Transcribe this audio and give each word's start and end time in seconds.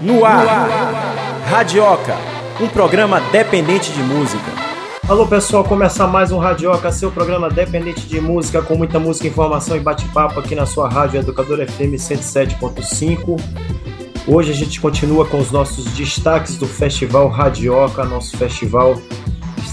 No 0.00 0.24
ar, 0.24 0.68
Radioca, 1.48 2.16
um 2.60 2.68
programa 2.68 3.20
dependente 3.32 3.90
de 3.90 4.02
música. 4.04 4.44
Alô 5.08 5.26
pessoal, 5.26 5.64
começa 5.64 6.06
mais 6.06 6.30
um 6.30 6.38
Radioca, 6.38 6.92
seu 6.92 7.10
programa 7.10 7.50
dependente 7.50 8.02
de 8.02 8.20
música, 8.20 8.62
com 8.62 8.76
muita 8.76 9.00
música, 9.00 9.26
informação 9.26 9.76
e 9.76 9.80
bate-papo 9.80 10.38
aqui 10.38 10.54
na 10.54 10.64
sua 10.64 10.88
rádio 10.88 11.18
Educador 11.18 11.58
FM 11.66 11.96
107.5. 11.96 13.40
Hoje 14.28 14.52
a 14.52 14.54
gente 14.54 14.80
continua 14.80 15.26
com 15.26 15.38
os 15.38 15.50
nossos 15.50 15.86
destaques 15.86 16.56
do 16.56 16.68
Festival 16.68 17.26
Radioca, 17.28 18.04
nosso 18.04 18.36
festival 18.36 18.96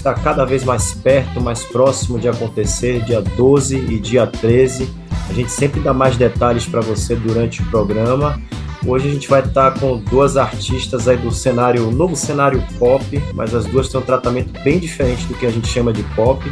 está 0.04 0.12
cada 0.14 0.44
vez 0.44 0.64
mais 0.64 0.92
perto, 0.92 1.40
mais 1.40 1.62
próximo 1.62 2.18
de 2.18 2.28
acontecer, 2.28 3.04
dia 3.04 3.22
12 3.22 3.76
e 3.76 4.00
dia 4.00 4.26
13. 4.26 5.03
A 5.28 5.32
gente 5.32 5.50
sempre 5.50 5.80
dá 5.80 5.92
mais 5.92 6.16
detalhes 6.16 6.66
para 6.66 6.80
você 6.80 7.16
durante 7.16 7.62
o 7.62 7.64
programa. 7.66 8.40
Hoje 8.86 9.08
a 9.08 9.12
gente 9.12 9.28
vai 9.28 9.40
estar 9.40 9.72
com 9.78 9.96
duas 9.96 10.36
artistas 10.36 11.08
aí 11.08 11.16
do 11.16 11.30
cenário, 11.30 11.90
novo 11.90 12.14
cenário 12.14 12.62
pop, 12.78 13.22
mas 13.32 13.54
as 13.54 13.64
duas 13.64 13.88
têm 13.88 13.98
um 13.98 14.04
tratamento 14.04 14.52
bem 14.62 14.78
diferente 14.78 15.26
do 15.26 15.34
que 15.34 15.46
a 15.46 15.50
gente 15.50 15.66
chama 15.68 15.92
de 15.92 16.02
pop. 16.14 16.44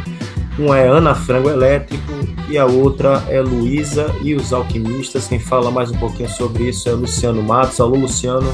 Uma 0.57 0.79
é 0.79 0.87
Ana 0.87 1.13
Frango 1.13 1.49
Elétrico 1.49 2.11
e 2.49 2.57
a 2.57 2.65
outra 2.65 3.23
é 3.27 3.39
Luísa 3.39 4.07
e 4.21 4.33
os 4.33 4.51
Alquimistas. 4.51 5.27
Quem 5.27 5.39
fala 5.39 5.69
mais 5.69 5.91
um 5.91 5.97
pouquinho 5.97 6.29
sobre 6.29 6.69
isso 6.69 6.89
é 6.89 6.93
Luciano 6.93 7.41
Matos. 7.43 7.79
Alô, 7.79 7.95
Luciano. 7.95 8.51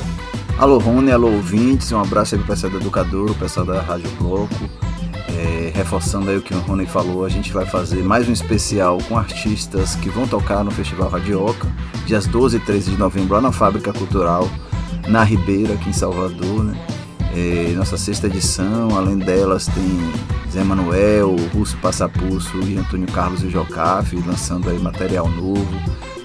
Alô, 0.57 0.77
Rony, 0.77 1.11
alô, 1.11 1.27
ouvintes. 1.31 1.91
Um 1.93 2.01
abraço 2.01 2.35
aí 2.35 2.39
pro 2.41 2.49
pessoal 2.49 2.71
do 2.71 2.79
Educador, 2.79 3.31
o 3.31 3.35
pessoal 3.35 3.65
da 3.65 3.81
Rádio 3.81 4.09
Bloco. 4.19 4.53
É, 5.39 5.71
reforçando 5.73 6.29
aí 6.29 6.37
o 6.37 6.41
que 6.41 6.53
o 6.53 6.59
Rony 6.59 6.85
falou, 6.85 7.23
a 7.23 7.29
gente 7.29 7.53
vai 7.53 7.65
fazer 7.65 8.03
mais 8.03 8.27
um 8.27 8.33
especial 8.33 8.97
com 9.07 9.17
artistas 9.17 9.95
que 9.95 10.09
vão 10.09 10.27
tocar 10.27 10.65
no 10.65 10.71
Festival 10.71 11.09
Radioca, 11.09 11.65
dias 12.05 12.27
12 12.27 12.57
e 12.57 12.59
13 12.59 12.91
de 12.91 12.97
novembro, 12.97 13.35
lá 13.35 13.41
na 13.41 13.51
Fábrica 13.51 13.93
Cultural, 13.93 14.49
na 15.07 15.23
Ribeira, 15.23 15.75
aqui 15.75 15.91
em 15.91 15.93
Salvador. 15.93 16.65
Né? 16.65 16.77
É, 17.33 17.73
nossa 17.73 17.95
sexta 17.95 18.27
edição, 18.27 18.97
além 18.97 19.17
delas 19.17 19.67
tem 19.67 20.11
Zé 20.51 20.61
Manuel, 20.61 21.37
Russo 21.53 21.77
Passapulso 21.77 22.59
e 22.63 22.77
Antônio 22.77 23.07
Carlos 23.07 23.41
e 23.41 23.49
Jocafe 23.49 24.17
lançando 24.27 24.69
aí 24.69 24.77
material 24.77 25.29
novo. 25.29 25.65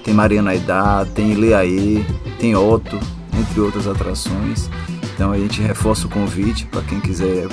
Tem 0.02 0.12
Mariana 0.12 0.50
Aidá, 0.50 1.06
tem 1.14 1.30
Ileaê, 1.30 2.04
tem 2.40 2.56
Otto, 2.56 2.98
entre 3.38 3.60
outras 3.60 3.86
atrações. 3.86 4.68
Então 5.14 5.30
a 5.30 5.38
gente 5.38 5.62
reforça 5.62 6.08
o 6.08 6.10
convite 6.10 6.66
para 6.66 6.82
quem 6.82 6.98
quiser 6.98 7.46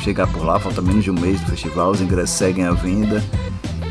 chegar 0.00 0.26
por 0.26 0.44
lá, 0.44 0.58
falta 0.58 0.80
menos 0.82 1.04
de 1.04 1.10
um 1.10 1.14
mês 1.14 1.40
do 1.40 1.46
festival, 1.50 1.90
os 1.90 2.00
ingressos 2.00 2.36
seguem 2.36 2.64
à 2.64 2.72
venda. 2.72 3.22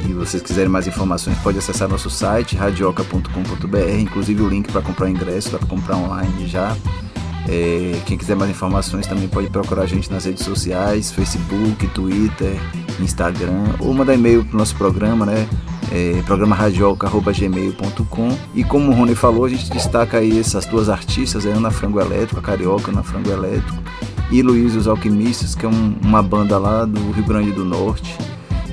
E 0.07 0.13
vocês 0.13 0.41
quiserem 0.41 0.69
mais 0.69 0.87
informações, 0.87 1.37
pode 1.39 1.57
acessar 1.59 1.87
nosso 1.87 2.09
site 2.09 2.55
radioca.com.br, 2.55 3.99
inclusive 3.99 4.41
o 4.41 4.49
link 4.49 4.71
para 4.71 4.81
comprar 4.81 5.09
ingresso, 5.09 5.51
para 5.51 5.65
comprar 5.67 5.97
online 5.97 6.47
já. 6.47 6.75
É, 7.47 7.99
quem 8.05 8.15
quiser 8.17 8.35
mais 8.35 8.51
informações 8.51 9.07
também 9.07 9.27
pode 9.27 9.49
procurar 9.49 9.83
a 9.83 9.85
gente 9.87 10.11
nas 10.11 10.25
redes 10.25 10.45
sociais, 10.45 11.11
Facebook, 11.11 11.87
Twitter, 11.87 12.55
Instagram, 12.99 13.75
ou 13.79 13.91
mandar 13.93 14.13
e-mail 14.13 14.45
para 14.45 14.55
o 14.55 14.59
nosso 14.59 14.75
programa, 14.75 15.25
né? 15.25 15.47
É, 15.91 16.21
programa 16.27 16.55
radioca.gmail.com 16.55 18.37
e 18.53 18.63
como 18.63 18.91
o 18.91 18.93
Rony 18.93 19.15
falou, 19.15 19.45
a 19.45 19.49
gente 19.49 19.67
destaca 19.71 20.19
aí 20.19 20.39
essas 20.39 20.65
duas 20.67 20.89
artistas, 20.89 21.47
a 21.47 21.49
Ana 21.49 21.71
Frango 21.71 21.99
Elétrico, 21.99 22.39
a 22.39 22.43
Carioca 22.43 22.91
Ana 22.91 23.01
Frango 23.01 23.31
Elétrico, 23.31 23.81
e 24.31 24.41
Luiz 24.41 24.75
os 24.75 24.87
Alquimistas, 24.87 25.55
que 25.55 25.65
é 25.65 25.69
um, 25.69 25.95
uma 26.03 26.21
banda 26.21 26.57
lá 26.57 26.85
do 26.85 27.11
Rio 27.11 27.25
Grande 27.25 27.51
do 27.51 27.65
Norte. 27.65 28.15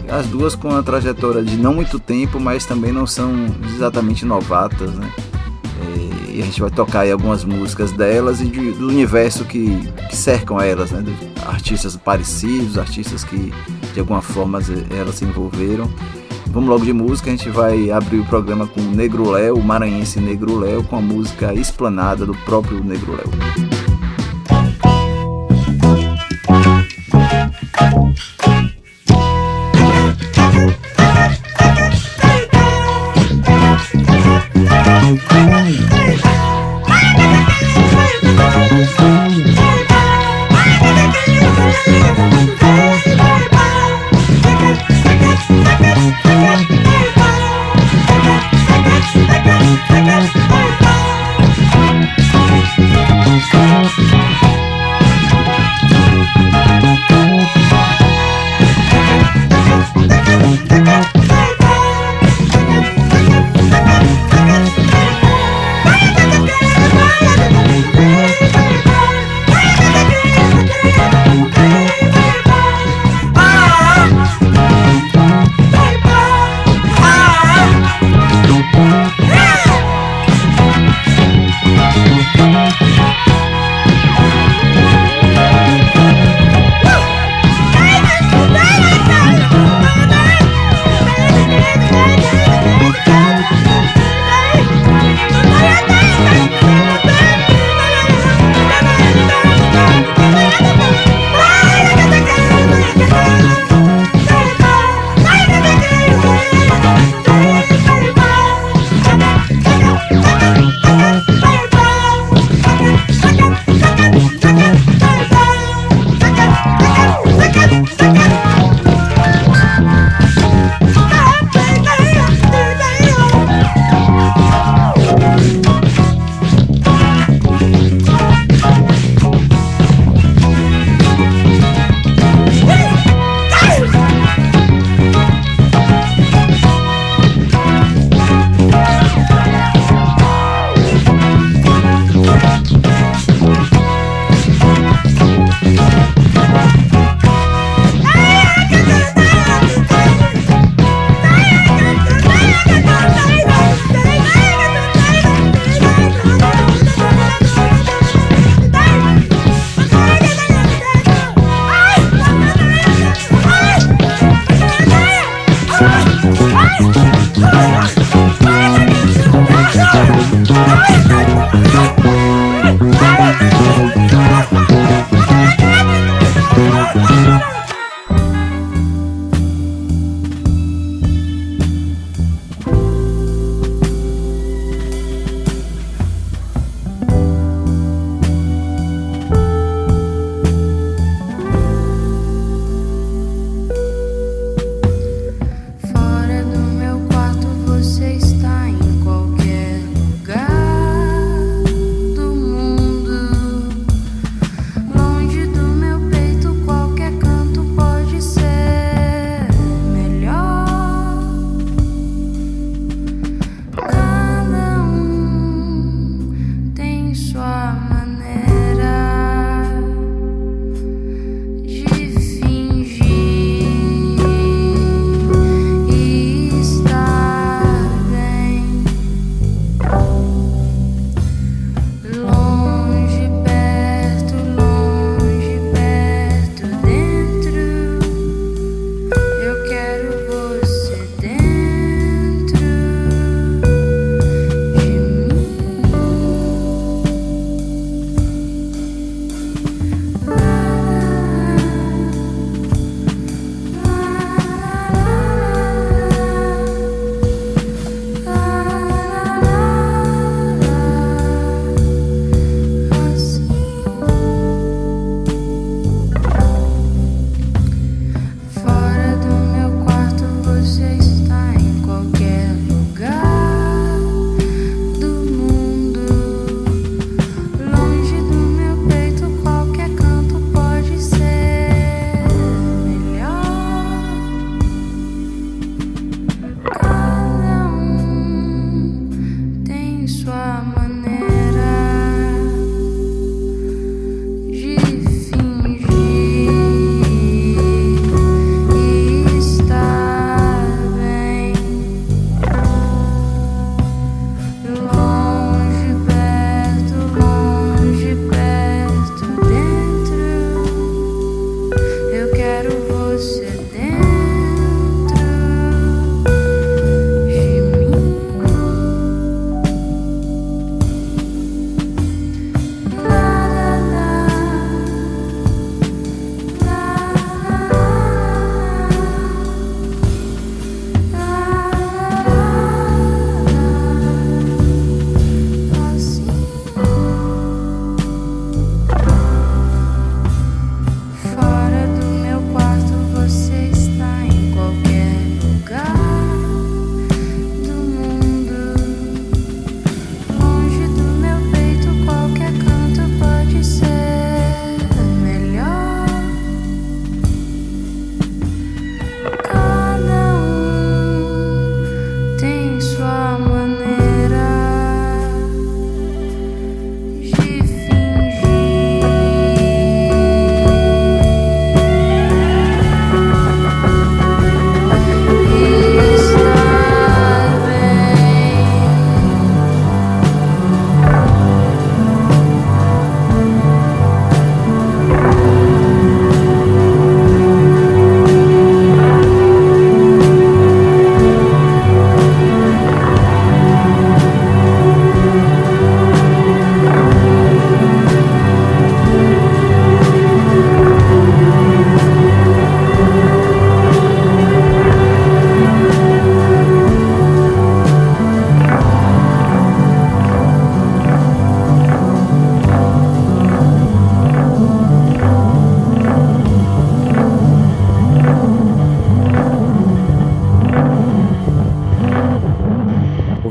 As 0.08 0.26
duas 0.26 0.54
com 0.54 0.68
uma 0.68 0.82
trajetória 0.82 1.42
de 1.42 1.56
não 1.56 1.74
muito 1.74 1.98
tempo, 1.98 2.38
mas 2.38 2.64
também 2.64 2.92
não 2.92 3.06
são 3.06 3.32
exatamente 3.74 4.24
novatas, 4.24 4.94
né? 4.94 5.10
É, 5.82 6.32
e 6.34 6.42
a 6.42 6.44
gente 6.44 6.60
vai 6.60 6.70
tocar 6.70 7.00
aí 7.00 7.10
algumas 7.10 7.44
músicas 7.44 7.90
delas 7.90 8.40
e 8.40 8.46
de, 8.46 8.72
do 8.72 8.86
universo 8.88 9.44
que, 9.44 9.90
que 10.08 10.16
cercam 10.16 10.60
elas, 10.60 10.92
né? 10.92 11.02
Artistas 11.46 11.96
parecidos, 11.96 12.78
artistas 12.78 13.24
que 13.24 13.52
de 13.92 14.00
alguma 14.00 14.22
forma 14.22 14.60
elas 14.90 15.16
se 15.16 15.24
envolveram. 15.24 15.90
Vamos 16.48 16.68
logo 16.70 16.84
de 16.84 16.92
música, 16.92 17.28
a 17.28 17.36
gente 17.36 17.50
vai 17.50 17.90
abrir 17.90 18.20
o 18.20 18.24
programa 18.24 18.66
com 18.66 18.80
Negro 18.80 19.30
Léo, 19.30 19.56
o 19.56 19.64
maranhense 19.64 20.20
Negro 20.20 20.58
Léo, 20.58 20.84
com 20.84 20.96
a 20.96 21.00
música 21.00 21.52
Esplanada 21.52 22.24
do 22.24 22.34
próprio 22.44 22.82
Negro 22.82 23.12
Léo. 23.12 23.85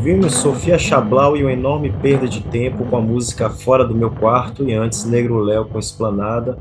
Ouvimos 0.06 0.36
Sofia 0.36 0.78
Chablau 0.78 1.36
e 1.36 1.42
uma 1.42 1.52
enorme 1.52 1.90
perda 1.90 2.28
de 2.28 2.40
tempo 2.40 2.86
com 2.86 2.96
a 2.96 3.02
música 3.02 3.50
Fora 3.50 3.84
do 3.84 3.96
Meu 3.96 4.12
Quarto 4.12 4.64
e 4.64 4.72
antes 4.72 5.04
Negro 5.04 5.40
Léo 5.40 5.66
com 5.66 5.80
Esplanada. 5.80 6.60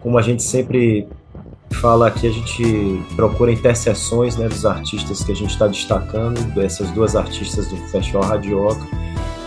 Como 0.00 0.16
a 0.16 0.22
gente 0.22 0.44
sempre 0.44 1.08
fala 1.72 2.06
aqui, 2.06 2.28
a 2.28 2.30
gente 2.30 3.02
procura 3.16 3.50
interseções 3.50 4.36
né, 4.36 4.46
dos 4.46 4.64
artistas 4.64 5.24
que 5.24 5.32
a 5.32 5.34
gente 5.34 5.50
está 5.50 5.66
destacando, 5.66 6.40
dessas 6.54 6.88
duas 6.92 7.16
artistas 7.16 7.66
do 7.66 7.76
Festival 7.88 8.22
Radioca. 8.22 8.86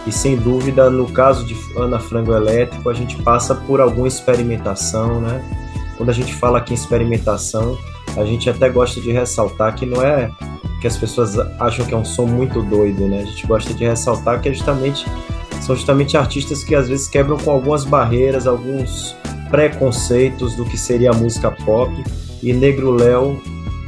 E 0.06 0.12
sem 0.12 0.36
dúvida, 0.36 0.90
no 0.90 1.10
caso 1.10 1.46
de 1.46 1.56
Ana 1.78 1.98
Frango 1.98 2.34
Elétrico, 2.34 2.90
a 2.90 2.94
gente 2.94 3.16
passa 3.24 3.56
por 3.56 3.80
alguma 3.80 4.10
experimentação, 4.10 5.22
né? 5.22 5.42
Quando 5.96 6.10
a 6.10 6.14
gente 6.14 6.36
fala 6.36 6.58
aqui 6.58 6.74
em 6.74 6.76
experimentação, 6.76 7.78
a 8.18 8.26
gente 8.26 8.50
até 8.50 8.68
gosta 8.68 9.00
de 9.00 9.14
ressaltar 9.14 9.76
que 9.76 9.86
não 9.86 10.04
é 10.04 10.30
que 10.80 10.88
as 10.88 10.98
pessoas 10.98 11.38
acham 11.60 11.86
que 11.86 11.94
é 11.94 11.98
um 11.98 12.06
som 12.06 12.26
muito 12.26 12.62
doido, 12.62 13.08
né? 13.08 13.22
A 13.22 13.26
gente 13.26 13.46
gosta 13.46 13.74
de 13.74 13.86
ressaltar 13.86 14.42
que 14.42 14.50
é 14.50 14.54
justamente 14.54 15.06
são 15.62 15.76
justamente 15.76 16.18
artistas 16.18 16.64
que 16.64 16.74
às 16.74 16.88
vezes 16.88 17.08
quebram 17.08 17.38
com 17.38 17.52
algumas 17.52 17.84
barreiras, 17.84 18.48
alguns 18.48 19.16
preconceitos 19.50 20.56
do 20.56 20.66
que 20.66 20.78
seria 20.78 21.12
a 21.12 21.14
música 21.14 21.52
pop. 21.52 21.94
E 22.42 22.54
Negro 22.54 22.92
Léo 22.92 23.42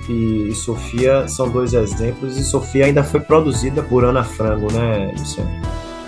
e, 0.09 0.53
Sofia 0.53 1.27
são 1.27 1.49
dois 1.49 1.73
exemplos. 1.73 2.37
E 2.37 2.43
Sofia 2.43 2.85
ainda 2.85 3.03
foi 3.03 3.19
produzida 3.19 3.81
por 3.81 4.03
Ana 4.03 4.23
Frango, 4.23 4.71
né, 4.71 5.13
Luciano? 5.17 5.49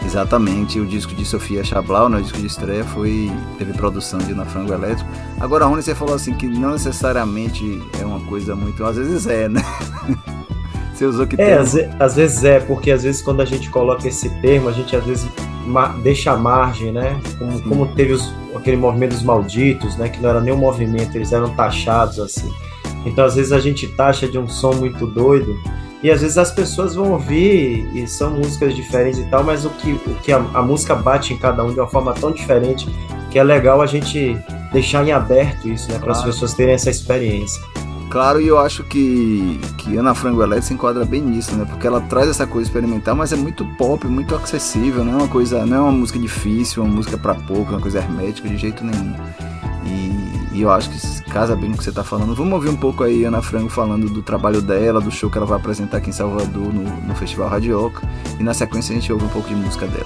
Exatamente, 0.06 0.80
o 0.82 0.86
disco 0.86 1.16
de 1.16 1.24
Sofia 1.24 1.64
Chablau, 1.64 2.10
né, 2.10 2.18
o 2.18 2.22
disco 2.22 2.38
de 2.38 2.48
estreia, 2.48 2.84
foi, 2.84 3.32
teve 3.58 3.72
produção 3.72 4.20
de 4.20 4.34
Ana 4.34 4.44
Frango 4.44 4.74
Elétrico. 4.74 5.10
Agora, 5.40 5.66
Rony, 5.66 5.82
você 5.82 5.96
falou 5.96 6.14
assim 6.14 6.34
que 6.34 6.46
não 6.46 6.74
necessariamente 6.74 7.82
é 7.98 8.06
uma 8.06 8.20
coisa 8.26 8.54
muito. 8.54 8.84
Às 8.84 8.98
vezes 8.98 9.26
é, 9.28 9.48
né? 9.48 9.62
Você 10.94 11.06
usou 11.06 11.26
que 11.26 11.42
é, 11.42 11.56
às, 11.56 11.76
às, 12.00 12.16
vezes 12.16 12.44
é, 12.44 12.60
porque 12.60 12.92
às 12.92 13.04
vezes 13.04 13.22
quando 13.22 13.42
a 13.42 13.46
gente 13.46 13.70
coloca 13.70 14.08
esse 14.08 14.30
termo, 14.42 14.70
a 14.70 14.72
gente 14.72 14.96
às 14.96 15.04
vezes 15.04 15.28
deixa 16.04 16.32
a 16.32 16.38
margem, 16.38 16.92
né? 16.92 17.20
Como, 17.40 17.62
como 17.64 17.88
teve 17.96 18.14
os, 18.14 18.34
aquele 18.56 18.78
movimento 18.78 19.12
dos 19.12 19.24
malditos, 19.24 19.98
né? 19.98 20.10
Que 20.10 20.22
não 20.22 20.30
era 20.30 20.40
nem 20.40 20.54
um 20.54 20.58
movimento, 20.58 21.16
eles 21.16 21.32
eram 21.32 21.50
taxados 21.56 22.20
assim. 22.20 22.52
Então 23.06 23.26
às 23.26 23.36
vezes 23.36 23.52
a 23.52 23.60
gente 23.60 23.88
taxa 23.88 24.28
de 24.28 24.38
um 24.38 24.48
som 24.48 24.74
muito 24.74 25.08
doido 25.08 25.58
e 26.04 26.12
às 26.12 26.22
vezes 26.22 26.38
as 26.38 26.52
pessoas 26.52 26.96
vão 26.96 27.14
ouvir 27.14 27.90
e 27.96 28.06
são 28.06 28.32
músicas 28.32 28.76
diferentes 28.76 29.20
e 29.20 29.24
tal, 29.26 29.44
mas 29.44 29.66
o 29.66 29.70
que, 29.70 29.94
o 29.94 30.16
que 30.22 30.32
a, 30.32 30.38
a 30.54 30.62
música 30.62 30.94
bate 30.94 31.34
em 31.34 31.38
cada 31.38 31.64
um 31.64 31.74
de 31.74 31.80
uma 31.80 31.88
forma 31.88 32.14
tão 32.14 32.32
diferente 32.32 32.88
que 33.32 33.40
é 33.40 33.44
legal 33.44 33.82
a 33.82 33.86
gente 33.88 34.38
deixar 34.72 35.08
em 35.08 35.12
aberto 35.12 35.68
isso, 35.68 35.92
né? 35.92 35.98
Para 35.98 36.12
as 36.12 36.24
pessoas 36.24 36.54
terem 36.54 36.76
essa 36.76 36.90
experiência. 36.90 37.64
Claro, 38.14 38.40
e 38.40 38.48
eu 38.48 38.60
acho 38.60 38.84
que, 38.84 39.60
que 39.76 39.98
Ana 39.98 40.14
Frango 40.14 40.44
Elétrica 40.44 40.68
se 40.68 40.74
enquadra 40.76 41.04
bem 41.04 41.20
nisso, 41.20 41.56
né? 41.56 41.66
Porque 41.68 41.88
ela 41.88 42.00
traz 42.00 42.30
essa 42.30 42.46
coisa 42.46 42.70
experimental, 42.70 43.16
mas 43.16 43.34
é 43.34 43.36
muito 43.36 43.66
pop, 43.76 44.06
muito 44.06 44.36
acessível, 44.36 45.04
não 45.04 45.14
é 45.14 45.16
uma 45.16 45.28
coisa, 45.28 45.66
não 45.66 45.78
é 45.78 45.80
uma 45.80 45.92
música 45.92 46.20
difícil, 46.20 46.84
uma 46.84 46.94
música 46.94 47.18
para 47.18 47.34
pouco, 47.34 47.72
uma 47.72 47.82
coisa 47.82 47.98
hermética 47.98 48.48
de 48.48 48.56
jeito 48.56 48.86
nenhum. 48.86 49.16
E, 49.84 50.58
e, 50.58 50.62
eu 50.62 50.70
acho 50.70 50.92
que 50.92 51.32
casa 51.32 51.56
bem 51.56 51.72
com 51.72 51.74
o 51.74 51.78
que 51.80 51.84
você 51.84 51.90
está 51.90 52.04
falando. 52.04 52.36
Vamos 52.36 52.54
ouvir 52.54 52.70
um 52.70 52.76
pouco 52.76 53.04
aí 53.04 53.24
Ana 53.24 53.42
Frango 53.42 53.68
falando 53.68 54.08
do 54.08 54.22
trabalho 54.22 54.62
dela, 54.62 55.02
do 55.02 55.10
show 55.10 55.28
que 55.28 55.40
ela 55.40 55.48
vai 55.48 55.58
apresentar 55.58 55.98
aqui 55.98 56.12
em 56.12 56.14
Salvador 56.14 56.72
no, 56.72 56.84
no 56.84 57.16
Festival 57.16 57.50
Radioca. 57.50 58.08
E 58.40 58.44
na 58.44 58.54
sequência 58.54 58.96
a 58.96 59.00
gente 59.00 59.12
ouve 59.12 59.26
um 59.26 59.30
pouco 59.30 59.50
de 59.50 59.56
música 59.56 59.88
dela. 59.88 60.06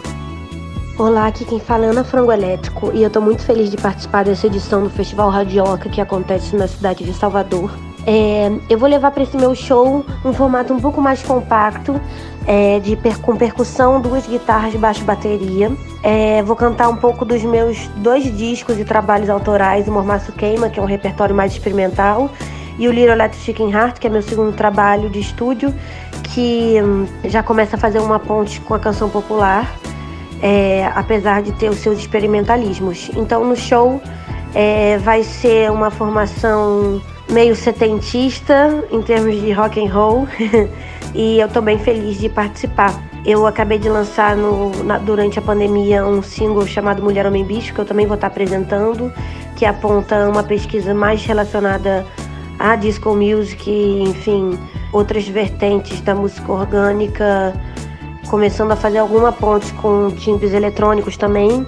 Olá, 0.97 1.27
aqui 1.27 1.43
quem 1.43 1.59
fala 1.59 1.87
é 1.87 1.89
Ana 1.89 2.05
Frango 2.05 2.31
Elétrico 2.31 2.89
e 2.93 3.01
eu 3.01 3.07
estou 3.07 3.21
muito 3.21 3.43
feliz 3.43 3.69
de 3.69 3.75
participar 3.75 4.23
dessa 4.23 4.47
edição 4.47 4.81
do 4.81 4.89
Festival 4.89 5.29
Radioca 5.29 5.89
que 5.89 5.99
acontece 5.99 6.55
na 6.55 6.69
cidade 6.69 7.03
de 7.03 7.13
Salvador. 7.13 7.69
É, 8.09 8.49
eu 8.69 8.77
vou 8.77 8.87
levar 8.87 9.11
para 9.11 9.21
esse 9.21 9.35
meu 9.35 9.53
show 9.53 10.05
um 10.23 10.31
formato 10.31 10.73
um 10.73 10.79
pouco 10.79 11.01
mais 11.01 11.21
compacto, 11.21 11.99
é, 12.45 12.79
de 12.79 12.95
per 12.95 13.19
com 13.19 13.35
percussão, 13.35 13.99
duas 13.99 14.25
guitarras, 14.25 14.73
baixo 14.75 15.03
bateria. 15.03 15.69
É, 16.01 16.41
vou 16.41 16.55
cantar 16.55 16.87
um 16.87 16.95
pouco 16.95 17.25
dos 17.25 17.43
meus 17.43 17.85
dois 17.97 18.23
discos 18.37 18.79
e 18.79 18.85
trabalhos 18.85 19.29
autorais, 19.29 19.89
o 19.89 19.91
Mormaço 19.91 20.31
Queima, 20.31 20.69
que 20.69 20.79
é 20.79 20.81
um 20.81 20.85
repertório 20.85 21.35
mais 21.35 21.51
experimental, 21.51 22.31
e 22.79 22.87
o 22.87 22.93
Little 22.93 23.11
Electric 23.11 23.43
Chicken 23.43 23.71
Heart, 23.71 23.99
que 23.99 24.07
é 24.07 24.09
meu 24.09 24.21
segundo 24.21 24.55
trabalho 24.55 25.09
de 25.09 25.19
estúdio, 25.19 25.73
que 26.23 26.81
hum, 26.81 27.05
já 27.25 27.43
começa 27.43 27.75
a 27.75 27.79
fazer 27.79 27.99
uma 27.99 28.19
ponte 28.19 28.61
com 28.61 28.73
a 28.73 28.79
canção 28.79 29.09
popular, 29.09 29.69
é, 30.41 30.89
apesar 30.95 31.41
de 31.41 31.51
ter 31.51 31.69
os 31.69 31.79
seus 31.79 31.99
experimentalismos. 31.99 33.11
Então 33.17 33.43
no 33.43 33.55
show 33.57 34.01
é, 34.55 34.97
vai 34.99 35.23
ser 35.23 35.69
uma 35.69 35.91
formação 35.91 37.01
meio 37.29 37.55
setentista 37.55 38.83
em 38.91 39.01
termos 39.01 39.39
de 39.39 39.51
rock 39.51 39.83
and 39.83 39.91
roll 39.91 40.27
e 41.13 41.39
eu 41.39 41.47
tô 41.49 41.61
bem 41.61 41.77
feliz 41.77 42.17
de 42.19 42.29
participar. 42.29 43.03
Eu 43.25 43.45
acabei 43.45 43.77
de 43.77 43.89
lançar 43.89 44.37
no, 44.37 44.71
na, 44.83 44.97
durante 44.97 45.37
a 45.37 45.41
pandemia 45.41 46.05
um 46.05 46.21
single 46.21 46.65
chamado 46.65 47.03
Mulher 47.03 47.25
Homem 47.25 47.43
Bicho, 47.43 47.73
que 47.73 47.79
eu 47.79 47.85
também 47.85 48.05
vou 48.05 48.15
estar 48.15 48.27
apresentando, 48.27 49.11
que 49.55 49.65
aponta 49.65 50.29
uma 50.29 50.43
pesquisa 50.43 50.93
mais 50.93 51.25
relacionada 51.25 52.05
à 52.57 52.75
disco 52.75 53.13
music, 53.13 53.69
enfim, 53.69 54.57
outras 54.93 55.27
vertentes 55.27 55.99
da 56.01 56.15
música 56.15 56.49
orgânica, 56.49 57.53
começando 58.29 58.71
a 58.71 58.75
fazer 58.77 58.99
alguma 58.99 59.31
ponte 59.33 59.73
com 59.73 60.09
timbres 60.11 60.53
eletrônicos 60.53 61.17
também 61.17 61.65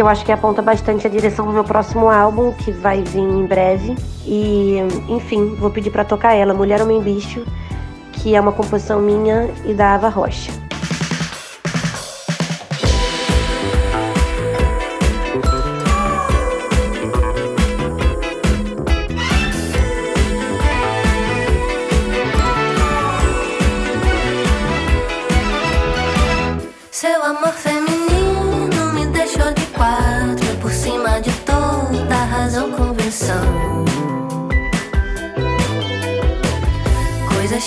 que 0.00 0.02
eu 0.02 0.08
acho 0.08 0.24
que 0.24 0.32
aponta 0.32 0.62
bastante 0.62 1.06
a 1.06 1.10
direção 1.10 1.44
do 1.44 1.52
meu 1.52 1.62
próximo 1.62 2.08
álbum, 2.08 2.52
que 2.52 2.72
vai 2.72 3.02
vir 3.02 3.20
em 3.20 3.44
breve. 3.44 3.94
E, 4.24 4.78
enfim, 5.10 5.54
vou 5.56 5.68
pedir 5.68 5.90
para 5.90 6.06
tocar 6.06 6.32
ela, 6.32 6.54
Mulher 6.54 6.80
Homem 6.80 7.02
Bicho, 7.02 7.44
que 8.10 8.34
é 8.34 8.40
uma 8.40 8.50
composição 8.50 8.98
minha 8.98 9.50
e 9.66 9.74
da 9.74 9.92
Ava 9.96 10.08
Rocha. 10.08 10.59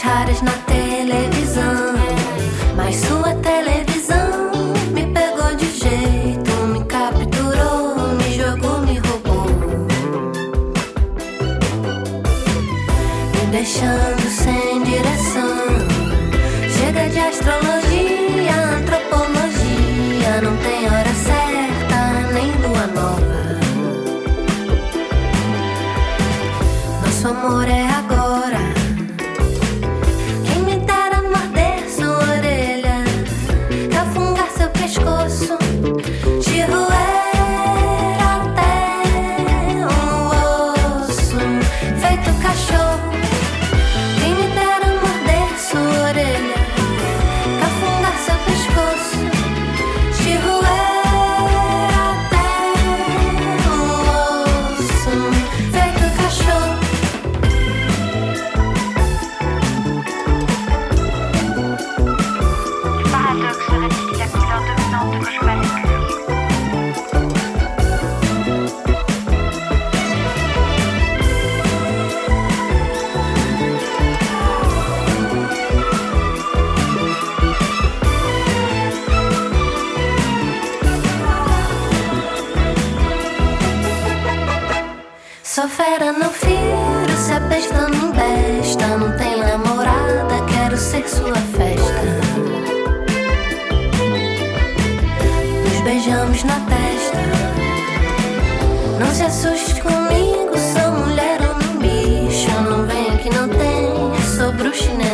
Raras 0.03 0.41
na 0.41 0.51
televisão. 0.67 1.93
Mas 2.75 2.95
sua 2.97 3.33
televisão 3.35 4.51
me 4.91 5.05
pegou 5.07 5.55
de 5.55 5.65
jeito, 5.65 6.51
me 6.67 6.83
capturou, 6.83 7.95
me 8.17 8.35
jogou, 8.37 8.79
me 8.79 8.99
roubou. 8.99 9.45
Me 13.33 13.45
deixando 13.51 14.29
sem 14.29 14.83
direção. 14.83 15.53
Chega 16.77 17.09
de 17.09 17.19
astrologia, 17.19 17.72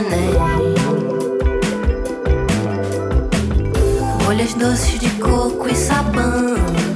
neném. 0.10 0.76
Folhas 4.24 4.54
doces 4.54 5.00
de 5.00 5.10
coco 5.12 5.68
e 5.70 5.76
sabão. 5.76 6.89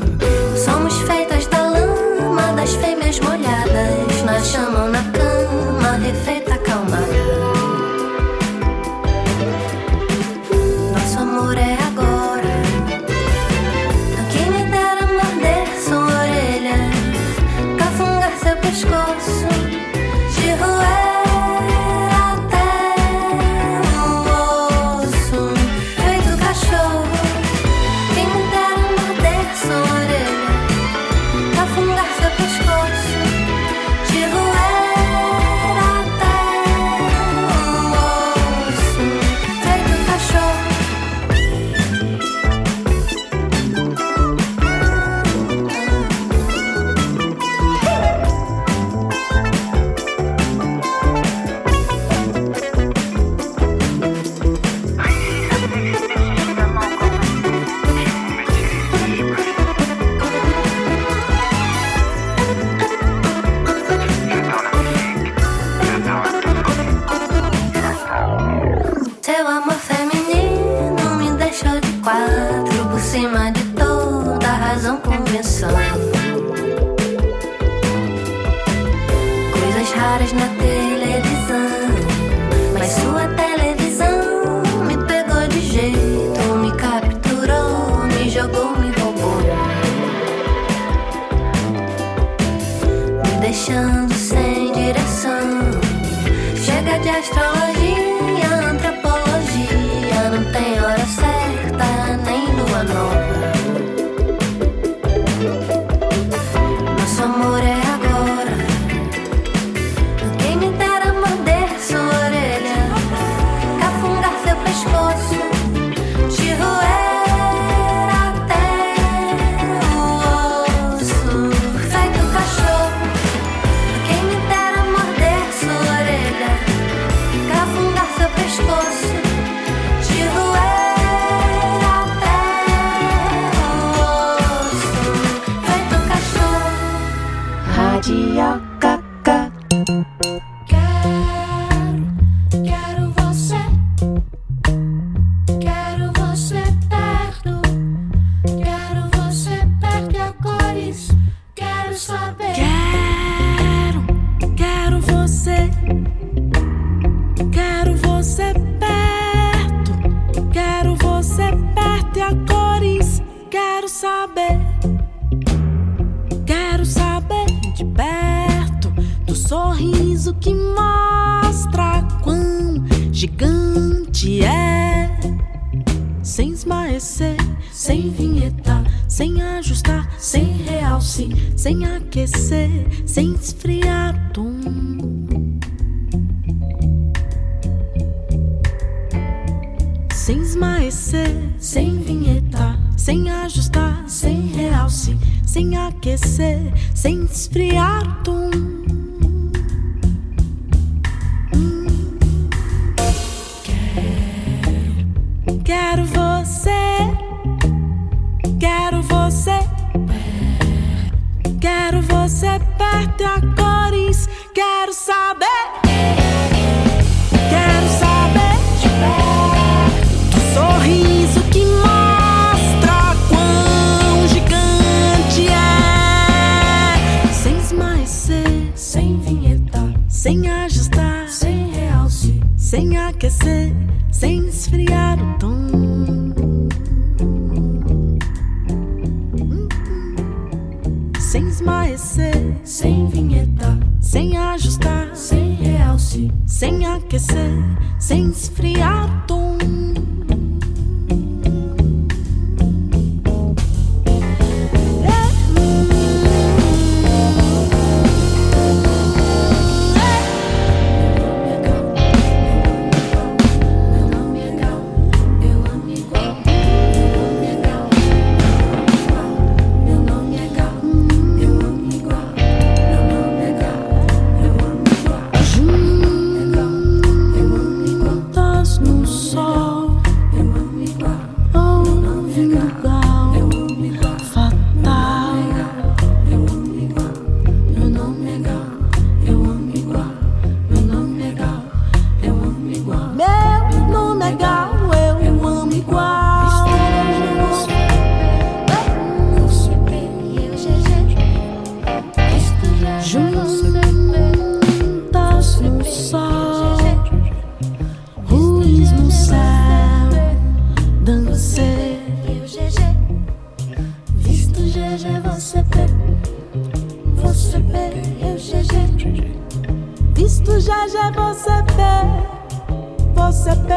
Você 323.43 323.57
P, 323.57 323.73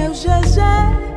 eu 0.00 0.14
GG. 0.14 1.09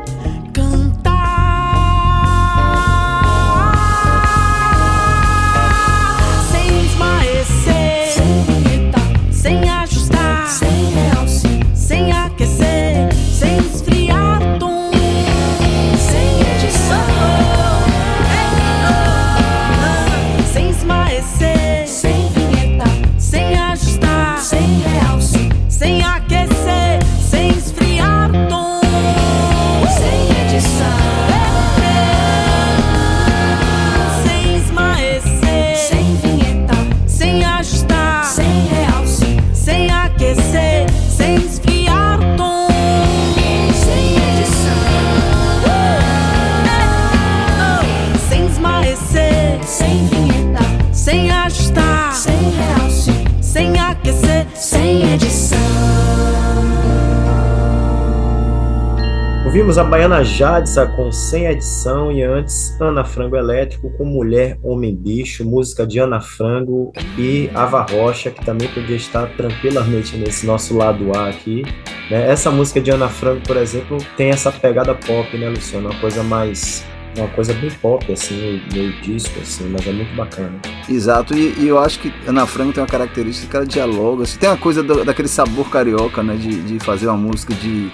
Ouvimos 59.64 59.78
a 59.78 59.84
baiana 59.86 60.26
Jadsa 60.26 60.86
com 60.88 61.10
Sem 61.10 61.46
Edição 61.46 62.12
e 62.12 62.22
antes 62.22 62.76
Ana 62.82 63.06
Frango 63.06 63.38
Elétrico 63.38 63.90
com 63.92 64.04
Mulher, 64.04 64.60
Homem, 64.62 64.94
Bicho, 64.94 65.46
música 65.46 65.88
de 65.88 66.00
Ana 66.00 66.20
Frango 66.20 66.92
e 67.18 67.50
Ava 67.56 67.82
Rocha, 67.90 68.30
que 68.30 68.44
também 68.44 68.68
podia 68.68 68.98
estar 68.98 69.26
tranquilamente 69.38 70.18
nesse 70.18 70.46
nosso 70.46 70.76
lado 70.76 71.18
A 71.18 71.30
aqui. 71.30 71.64
né? 72.12 72.30
Essa 72.30 72.52
música 72.52 72.82
de 72.82 72.92
Ana 72.92 73.08
Frango, 73.08 73.40
por 73.48 73.56
exemplo, 73.56 73.98
tem 74.18 74.32
essa 74.32 74.52
pegada 74.52 74.94
pop, 74.94 75.38
né, 75.38 75.48
Luciano? 75.48 75.90
Uma 75.92 76.00
coisa 76.02 76.22
mais. 76.24 76.84
Uma 77.16 77.30
coisa 77.30 77.54
bem 77.54 77.70
pop, 77.82 78.12
assim, 78.12 78.60
meio, 78.74 78.92
disco, 79.02 79.40
assim, 79.42 79.70
mas 79.70 79.88
é 79.88 79.94
muito 79.94 80.14
bacana. 80.14 80.60
Exato, 80.90 81.34
e, 81.38 81.54
e 81.60 81.68
eu 81.70 81.80
acho 81.80 82.00
que 82.00 82.12
Ana 82.28 82.46
Frango 82.46 82.74
tem 82.74 82.82
uma 82.84 82.90
característica 82.90 83.48
que 83.50 83.56
ela 83.56 83.66
dialoga, 83.66 84.24
assim, 84.24 84.38
tem 84.40 84.50
uma 84.50 84.58
coisa 84.58 84.84
do- 84.84 85.06
daquele 85.06 85.30
sabor 85.30 85.70
carioca, 85.70 86.22
né, 86.22 86.36
de, 86.36 86.62
de 86.64 86.80
fazer 86.80 87.08
uma 87.08 87.16
música 87.16 87.54
de 87.54 87.90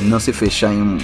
não 0.00 0.18
se 0.18 0.32
fechar 0.32 0.72
em 0.72 0.82
um, 0.82 0.98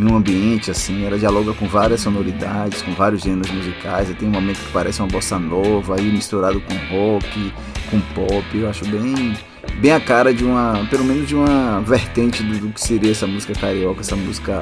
em 0.00 0.04
um 0.12 0.16
ambiente, 0.16 0.70
assim, 0.70 1.04
ela 1.04 1.18
dialoga 1.18 1.52
com 1.54 1.66
várias 1.68 2.00
sonoridades, 2.00 2.82
com 2.82 2.92
vários 2.92 3.22
gêneros 3.22 3.50
musicais, 3.50 4.10
e 4.10 4.14
tem 4.14 4.28
um 4.28 4.32
momento 4.32 4.58
que 4.58 4.72
parece 4.72 5.00
uma 5.00 5.08
bossa 5.08 5.38
nova, 5.38 5.96
aí 5.96 6.04
misturado 6.04 6.60
com 6.60 6.74
rock, 6.94 7.52
com 7.90 8.00
pop, 8.14 8.44
eu 8.54 8.68
acho 8.68 8.84
bem, 8.86 9.36
bem 9.80 9.92
a 9.92 10.00
cara 10.00 10.34
de 10.34 10.44
uma, 10.44 10.86
pelo 10.90 11.04
menos 11.04 11.28
de 11.28 11.34
uma 11.36 11.80
vertente 11.80 12.42
do, 12.42 12.58
do 12.58 12.68
que 12.70 12.80
seria 12.80 13.12
essa 13.12 13.26
música 13.26 13.54
carioca, 13.54 14.00
essa 14.00 14.16
música 14.16 14.60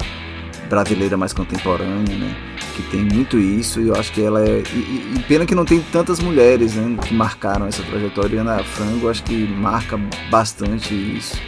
brasileira 0.69 1.17
mais 1.17 1.33
contemporânea, 1.33 2.17
né? 2.17 2.37
Que 2.75 2.83
tem 2.91 3.01
muito 3.05 3.39
isso 3.39 3.81
e 3.81 3.89
eu 3.89 3.95
acho 3.95 4.13
que 4.13 4.21
ela 4.21 4.45
é. 4.45 4.63
E, 4.75 5.15
e- 5.17 5.25
pena 5.27 5.47
que 5.47 5.55
não 5.55 5.65
tem 5.65 5.81
tantas 5.93 6.21
mulheres, 6.21 6.75
né? 6.75 6.97
Que 7.07 7.15
marcaram 7.15 7.67
essa 7.67 7.83
trajetória. 7.83 8.37
E 8.37 8.39
Ana 8.39 8.63
Frango 8.65 9.09
acho 9.09 9.23
que 9.23 9.47
marca 9.47 9.99
bastante 10.31 10.93
isso. 10.93 11.41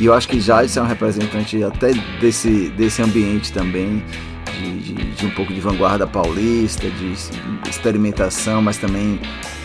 E 0.00 0.06
eu 0.06 0.14
acho 0.14 0.28
que 0.28 0.40
Jade 0.40 0.78
é 0.78 0.82
um 0.82 0.86
representante 0.86 1.62
até 1.62 1.92
desse, 2.20 2.70
desse 2.70 3.02
ambiente 3.02 3.52
também, 3.52 4.02
de, 4.60 4.78
de, 4.78 4.94
de 4.94 5.26
um 5.26 5.30
pouco 5.30 5.52
de 5.52 5.60
vanguarda 5.60 6.06
paulista, 6.06 6.88
de 6.88 7.12
experimentação, 7.68 8.62
mas 8.62 8.76
também 8.76 9.20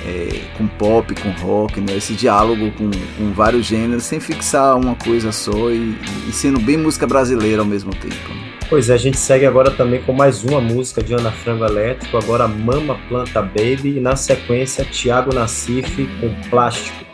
é, 0.05 0.41
com 0.57 0.67
pop, 0.67 1.13
com 1.15 1.29
rock, 1.45 1.79
né? 1.79 1.97
esse 1.97 2.13
diálogo 2.13 2.71
com, 2.71 2.89
com 2.89 3.31
vários 3.33 3.65
gêneros, 3.65 4.03
sem 4.03 4.19
fixar 4.19 4.75
uma 4.77 4.95
coisa 4.95 5.31
só 5.31 5.69
e, 5.69 5.95
e 6.27 6.31
sendo 6.31 6.59
bem 6.59 6.77
música 6.77 7.05
brasileira 7.05 7.61
ao 7.61 7.67
mesmo 7.67 7.91
tempo. 7.91 8.29
né? 8.29 8.43
Pois 8.69 8.89
é, 8.89 8.93
a 8.93 8.97
gente 8.97 9.17
segue 9.17 9.45
agora 9.45 9.69
também 9.69 10.01
com 10.01 10.13
mais 10.13 10.43
uma 10.43 10.59
música 10.59 11.03
de 11.03 11.13
Ana 11.13 11.31
Frango 11.31 11.63
Elétrico, 11.63 12.17
agora 12.17 12.47
Mama 12.47 12.97
Planta 13.07 13.39
Baby, 13.41 13.97
e 13.97 13.99
na 13.99 14.15
sequência 14.15 14.83
Tiago 14.83 15.33
Nassif 15.33 16.07
com. 16.19 16.33
Plástico, 16.49 17.05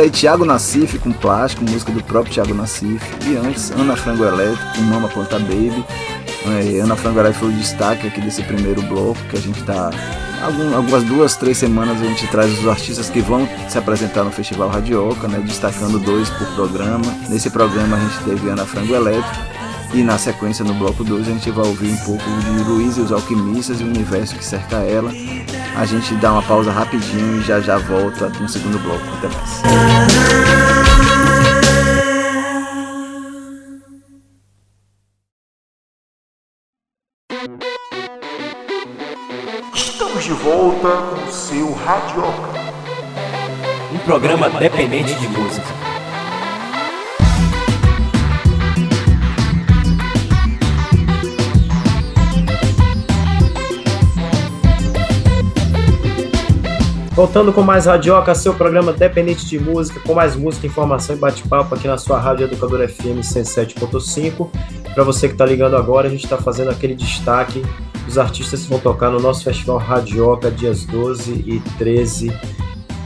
Aí 0.00 0.10
Thiago 0.10 0.44
Nassif 0.44 0.98
com 0.98 1.12
Plástico, 1.12 1.64
música 1.68 1.90
do 1.90 2.02
próprio 2.02 2.32
Thiago 2.32 2.54
Nassif. 2.54 3.02
E 3.26 3.36
antes, 3.36 3.70
Ana 3.72 3.96
Frango 3.96 4.24
Elétrico 4.24 4.62
com 4.76 4.82
Mama 4.82 5.08
Conta 5.08 5.38
Baby. 5.40 5.84
É, 6.46 6.80
Ana 6.80 6.94
Frango 6.94 7.18
Elétrico 7.18 7.46
foi 7.46 7.54
o 7.54 7.58
destaque 7.58 8.06
aqui 8.06 8.20
desse 8.20 8.42
primeiro 8.44 8.80
bloco 8.82 9.18
que 9.28 9.36
a 9.36 9.40
gente 9.40 9.62
tá. 9.64 9.90
algum- 10.42 10.76
algumas 10.76 11.02
duas, 11.02 11.34
três 11.36 11.58
semanas 11.58 12.00
a 12.00 12.04
gente 12.04 12.26
traz 12.28 12.56
os 12.60 12.68
artistas 12.68 13.10
que 13.10 13.20
vão 13.20 13.48
se 13.68 13.76
apresentar 13.76 14.22
no 14.22 14.30
Festival 14.30 14.68
Radioca, 14.68 15.26
né? 15.26 15.40
Destacando 15.44 15.98
dois 15.98 16.30
por 16.30 16.46
programa. 16.54 17.04
Nesse 17.28 17.50
programa 17.50 17.96
a 17.96 18.00
gente 18.00 18.18
teve 18.24 18.48
Ana 18.48 18.64
Frango 18.64 18.94
Elétrico. 18.94 19.58
E 19.94 20.02
na 20.02 20.18
sequência, 20.18 20.62
no 20.64 20.74
bloco 20.74 21.02
2, 21.02 21.26
a 21.28 21.30
gente 21.30 21.50
vai 21.50 21.64
ouvir 21.66 21.90
um 21.90 21.96
pouco 22.04 22.22
de 22.22 22.62
Luiz 22.68 22.98
e 22.98 23.00
os 23.00 23.10
Alquimistas 23.10 23.80
e 23.80 23.84
o 23.84 23.86
universo 23.86 24.36
que 24.36 24.44
cerca 24.44 24.76
ela. 24.76 25.10
A 25.78 25.84
gente 25.84 26.12
dá 26.16 26.32
uma 26.32 26.42
pausa 26.42 26.72
rapidinho 26.72 27.40
e 27.40 27.44
já 27.44 27.60
já 27.60 27.78
volta 27.78 28.28
no 28.28 28.48
segundo 28.48 28.80
bloco. 28.80 29.04
Até 29.16 29.28
mais. 29.28 29.62
Estamos 39.72 40.24
de 40.24 40.32
volta 40.32 40.88
com 40.88 41.24
o 41.24 41.32
seu 41.32 41.72
Radioca. 41.72 42.58
Um 43.94 43.98
programa 43.98 44.50
dependente 44.50 45.14
de 45.14 45.28
música. 45.28 45.87
Voltando 57.18 57.52
com 57.52 57.62
mais 57.62 57.86
Radioca, 57.86 58.32
seu 58.32 58.54
programa 58.54 58.92
dependente 58.92 59.44
de 59.44 59.58
música, 59.58 59.98
com 59.98 60.14
mais 60.14 60.36
música, 60.36 60.68
informação 60.68 61.16
e 61.16 61.18
bate-papo 61.18 61.74
aqui 61.74 61.88
na 61.88 61.98
sua 61.98 62.16
Rádio 62.16 62.44
Educadora 62.44 62.88
FM 62.88 63.22
107.5. 63.24 64.48
Para 64.94 65.02
você 65.02 65.26
que 65.26 65.34
está 65.34 65.44
ligando 65.44 65.76
agora, 65.76 66.06
a 66.06 66.10
gente 66.12 66.22
está 66.22 66.36
fazendo 66.36 66.70
aquele 66.70 66.94
destaque 66.94 67.60
dos 68.04 68.18
artistas 68.18 68.62
que 68.62 68.70
vão 68.70 68.78
tocar 68.78 69.10
no 69.10 69.18
nosso 69.18 69.42
Festival 69.42 69.78
Radioca, 69.78 70.48
dias 70.48 70.84
12 70.84 71.32
e 71.44 71.60
13. 71.76 72.32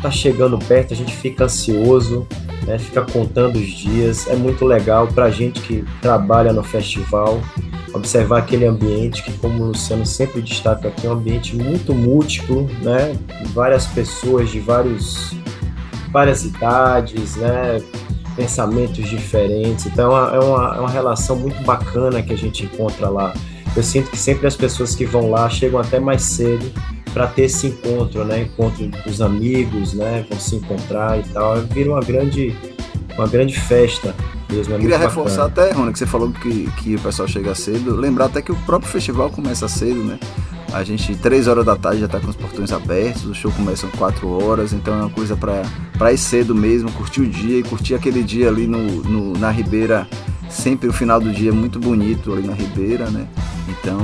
Tá 0.03 0.11
chegando 0.11 0.59
perto, 0.59 0.92
a 0.92 0.96
gente 0.96 1.16
fica 1.16 1.44
ansioso, 1.44 2.27
né? 2.66 2.79
fica 2.79 3.01
contando 3.01 3.57
os 3.57 3.66
dias. 3.66 4.29
É 4.29 4.37
muito 4.37 4.66
legal 4.66 5.07
para 5.07 5.25
a 5.25 5.31
gente 5.31 5.59
que 5.62 5.87
trabalha 6.03 6.53
no 6.53 6.62
festival 6.62 7.40
observar 7.95 8.39
aquele 8.39 8.67
ambiente 8.67 9.23
que, 9.23 9.33
como 9.39 9.63
o 9.63 9.67
Luciano 9.69 10.07
sempre 10.07 10.41
destaca 10.41 10.89
aqui, 10.89 11.07
é 11.07 11.11
um 11.11 11.15
ambiente 11.15 11.57
muito 11.57 11.95
múltiplo, 11.95 12.69
né? 12.83 13.17
Várias 13.53 13.87
pessoas 13.87 14.51
de 14.51 14.61
vários, 14.61 15.35
várias 16.11 16.45
idades, 16.45 17.37
né? 17.37 17.83
Pensamentos 18.37 19.09
diferentes. 19.09 19.87
Então 19.87 20.17
é 20.17 20.39
uma, 20.39 20.77
é 20.77 20.81
uma 20.81 20.91
relação 20.91 21.37
muito 21.37 21.63
bacana 21.65 22.23
que 22.23 22.33
a 22.33 22.37
gente 22.37 22.65
encontra 22.65 23.09
lá. 23.09 23.35
Eu 23.77 23.83
sinto 23.83 24.11
que 24.11 24.19
sempre 24.19 24.47
as 24.47 24.57
pessoas 24.57 24.95
que 24.95 25.05
vão 25.05 25.31
lá 25.31 25.49
chegam 25.49 25.81
até 25.81 25.99
mais 25.99 26.23
cedo 26.23 26.71
para 27.13 27.27
ter 27.27 27.43
esse 27.43 27.67
encontro, 27.67 28.25
né? 28.25 28.43
Encontro 28.43 28.87
dos 29.05 29.21
amigos, 29.21 29.93
né? 29.93 30.25
Vão 30.31 30.39
se 30.41 30.57
encontrar 30.57 31.19
e 31.19 31.23
tal. 31.25 31.57
Vira 31.61 31.91
uma 31.91 32.01
grande, 32.01 32.57
uma 33.17 33.27
grande 33.27 33.59
festa 33.59 34.15
mesmo. 34.53 34.75
É 34.75 34.79
Queria 34.79 34.99
reforçar 34.99 35.49
bacana. 35.49 35.67
até, 35.69 35.75
Rony, 35.77 35.93
que 35.93 35.99
você 35.99 36.07
falou 36.07 36.31
que, 36.31 36.71
que 36.79 36.95
o 36.97 37.01
pessoal 37.01 37.27
chega 37.29 37.55
cedo. 37.55 37.95
Lembrar 37.97 38.27
até 38.27 38.41
que 38.43 38.53
o 38.53 38.57
próprio 38.57 38.91
festival 38.91 39.31
começa 39.31 39.67
cedo, 39.69 40.03
né? 40.05 40.19
A 40.73 40.83
gente, 40.85 41.15
três 41.17 41.49
horas 41.49 41.65
da 41.67 41.77
tarde, 41.77 42.01
já 42.01 42.09
tá 42.09 42.19
com 42.19 42.29
os 42.29 42.37
portões 42.37 42.73
abertos, 42.73 43.27
o 43.27 43.35
show 43.35 43.53
começa 43.53 43.87
às 43.87 43.93
4 43.93 44.27
horas, 44.43 44.73
então 44.73 44.95
é 44.95 44.97
uma 45.03 45.11
coisa 45.11 45.37
pra 45.37 46.12
ir 46.12 46.17
cedo 46.17 46.55
mesmo, 46.55 46.91
curtir 46.93 47.21
o 47.21 47.27
dia 47.27 47.59
e 47.59 47.62
curtir 47.62 47.95
aquele 47.95 48.23
dia 48.23 48.49
ali 48.49 48.67
no, 48.67 48.79
no- 49.03 49.33
na 49.38 49.51
Ribeira, 49.51 50.09
sempre 50.49 50.88
o 50.88 50.93
final 50.93 51.21
do 51.21 51.31
dia 51.31 51.51
é 51.51 51.53
muito 51.53 51.79
bonito 51.79 52.33
ali 52.33 52.47
na 52.47 52.55
Ribeira, 52.55 53.11
né? 53.11 53.27
Então, 53.69 53.99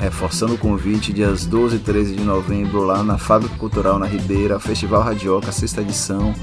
reforçando 0.00 0.52
o 0.52 0.58
convite, 0.58 1.14
dias 1.14 1.46
12 1.46 1.76
e 1.76 1.78
13 1.78 2.14
de 2.14 2.22
novembro, 2.24 2.84
lá 2.84 3.02
na 3.02 3.16
Fábrica 3.16 3.54
Cultural 3.56 3.98
na 3.98 4.04
Ribeira, 4.06 4.60
Festival 4.60 5.00
Radioca, 5.02 5.50
sexta 5.50 5.80
edição. 5.80 6.34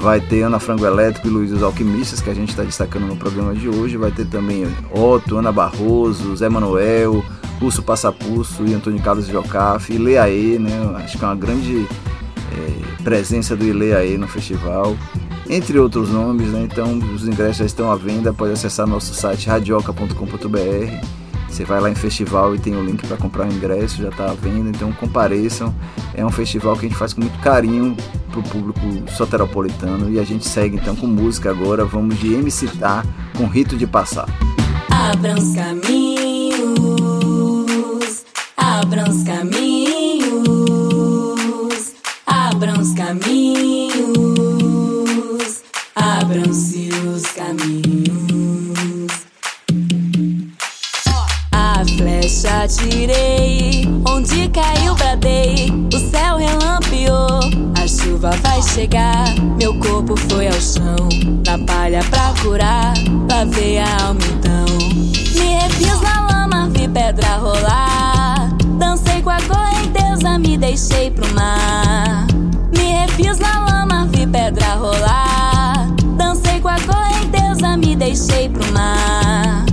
Vai 0.00 0.18
ter 0.18 0.42
Ana 0.42 0.58
Frango 0.58 0.86
Elétrico 0.86 1.28
e 1.28 1.30
Luiz 1.30 1.50
dos 1.50 1.62
Alquimistas, 1.62 2.22
que 2.22 2.30
a 2.30 2.34
gente 2.34 2.48
está 2.48 2.62
destacando 2.62 3.06
no 3.06 3.16
programa 3.16 3.54
de 3.54 3.68
hoje. 3.68 3.98
Vai 3.98 4.10
ter 4.10 4.24
também 4.24 4.66
Otto, 4.90 5.36
Ana 5.36 5.52
Barroso, 5.52 6.34
Zé 6.34 6.48
Manuel, 6.48 7.22
Pulso 7.58 7.82
Passapulso 7.82 8.64
e 8.66 8.72
Antônio 8.72 9.02
Carlos 9.02 9.26
Jocafe, 9.26 9.92
Ileaê, 9.92 10.58
né? 10.58 10.72
Acho 10.96 11.18
que 11.18 11.24
é 11.24 11.28
uma 11.28 11.36
grande 11.36 11.86
eh, 12.50 13.02
presença 13.04 13.54
do 13.54 13.62
Ileaê 13.62 14.16
no 14.16 14.26
festival. 14.26 14.96
Entre 15.50 15.78
outros 15.78 16.08
nomes, 16.08 16.48
né? 16.48 16.62
Então 16.62 16.98
os 17.14 17.28
ingressos 17.28 17.58
já 17.58 17.66
estão 17.66 17.92
à 17.92 17.96
venda, 17.96 18.32
pode 18.32 18.54
acessar 18.54 18.86
nosso 18.86 19.12
site 19.12 19.48
radioca.com.br. 19.48 21.06
Você 21.50 21.64
vai 21.64 21.80
lá 21.80 21.90
em 21.90 21.94
festival 21.94 22.54
e 22.54 22.58
tem 22.58 22.76
o 22.76 22.84
link 22.84 23.06
para 23.06 23.16
comprar 23.16 23.46
o 23.48 23.52
ingresso, 23.52 24.00
já 24.00 24.08
está 24.08 24.30
à 24.30 24.34
venda, 24.34 24.70
então 24.70 24.92
compareçam. 24.92 25.74
É 26.14 26.24
um 26.24 26.30
festival 26.30 26.74
que 26.76 26.86
a 26.86 26.88
gente 26.88 26.96
faz 26.98 27.12
com 27.12 27.20
muito 27.20 27.38
carinho 27.40 27.96
para 28.30 28.40
o 28.40 28.42
público 28.42 28.80
soteropolitano 29.16 30.10
e 30.10 30.18
a 30.18 30.24
gente 30.24 30.48
segue 30.48 30.76
então 30.76 30.94
com 30.94 31.06
música 31.06 31.50
agora. 31.50 31.84
Vamos 31.84 32.18
de 32.18 32.34
MC 32.34 32.68
Tá 32.78 33.04
com 33.36 33.46
Rito 33.46 33.76
de 33.76 33.86
Passar. 33.86 34.28
Abram 34.90 35.34
os 35.34 35.54
caminhos, 35.54 36.94
abram 38.56 39.10
os 39.10 39.22
caminhos, 39.24 40.34
abram 42.26 42.80
os 42.80 42.94
caminhos, 42.94 44.30
abram-se 45.96 46.90
os 47.06 47.26
caminhos. 47.32 47.99
Flecha 52.30 52.68
tirei, 52.68 53.88
onde 54.06 54.48
caiu 54.50 54.94
bradei, 54.94 55.68
o 55.92 55.98
céu 55.98 56.36
relampeou, 56.36 57.40
a 57.76 57.88
chuva 57.88 58.30
vai 58.42 58.62
chegar, 58.62 59.34
meu 59.58 59.74
corpo 59.80 60.16
foi 60.28 60.46
ao 60.46 60.60
chão, 60.60 61.08
na 61.44 61.58
palha 61.66 62.00
pra 62.04 62.32
curar, 62.40 62.94
lavei 63.28 63.78
a 63.78 64.04
alma 64.04 64.20
então. 64.32 64.78
Me 65.34 65.54
refiz 65.54 66.00
na 66.00 66.26
lama, 66.30 66.68
vi 66.70 66.86
pedra 66.88 67.36
rolar, 67.36 68.48
dancei 68.78 69.20
com 69.22 69.30
a 69.30 69.40
correnteza, 69.42 70.38
me 70.38 70.56
deixei 70.56 71.10
pro 71.10 71.26
mar. 71.34 72.26
Me 72.76 72.92
refiz 72.92 73.38
na 73.38 73.64
lama, 73.66 74.06
vi 74.06 74.26
pedra 74.26 74.74
rolar, 74.74 75.90
dancei 76.16 76.60
com 76.60 76.68
a 76.68 76.78
correnteza, 76.80 77.76
me 77.76 77.96
deixei 77.96 78.48
pro 78.48 78.72
mar. 78.72 79.69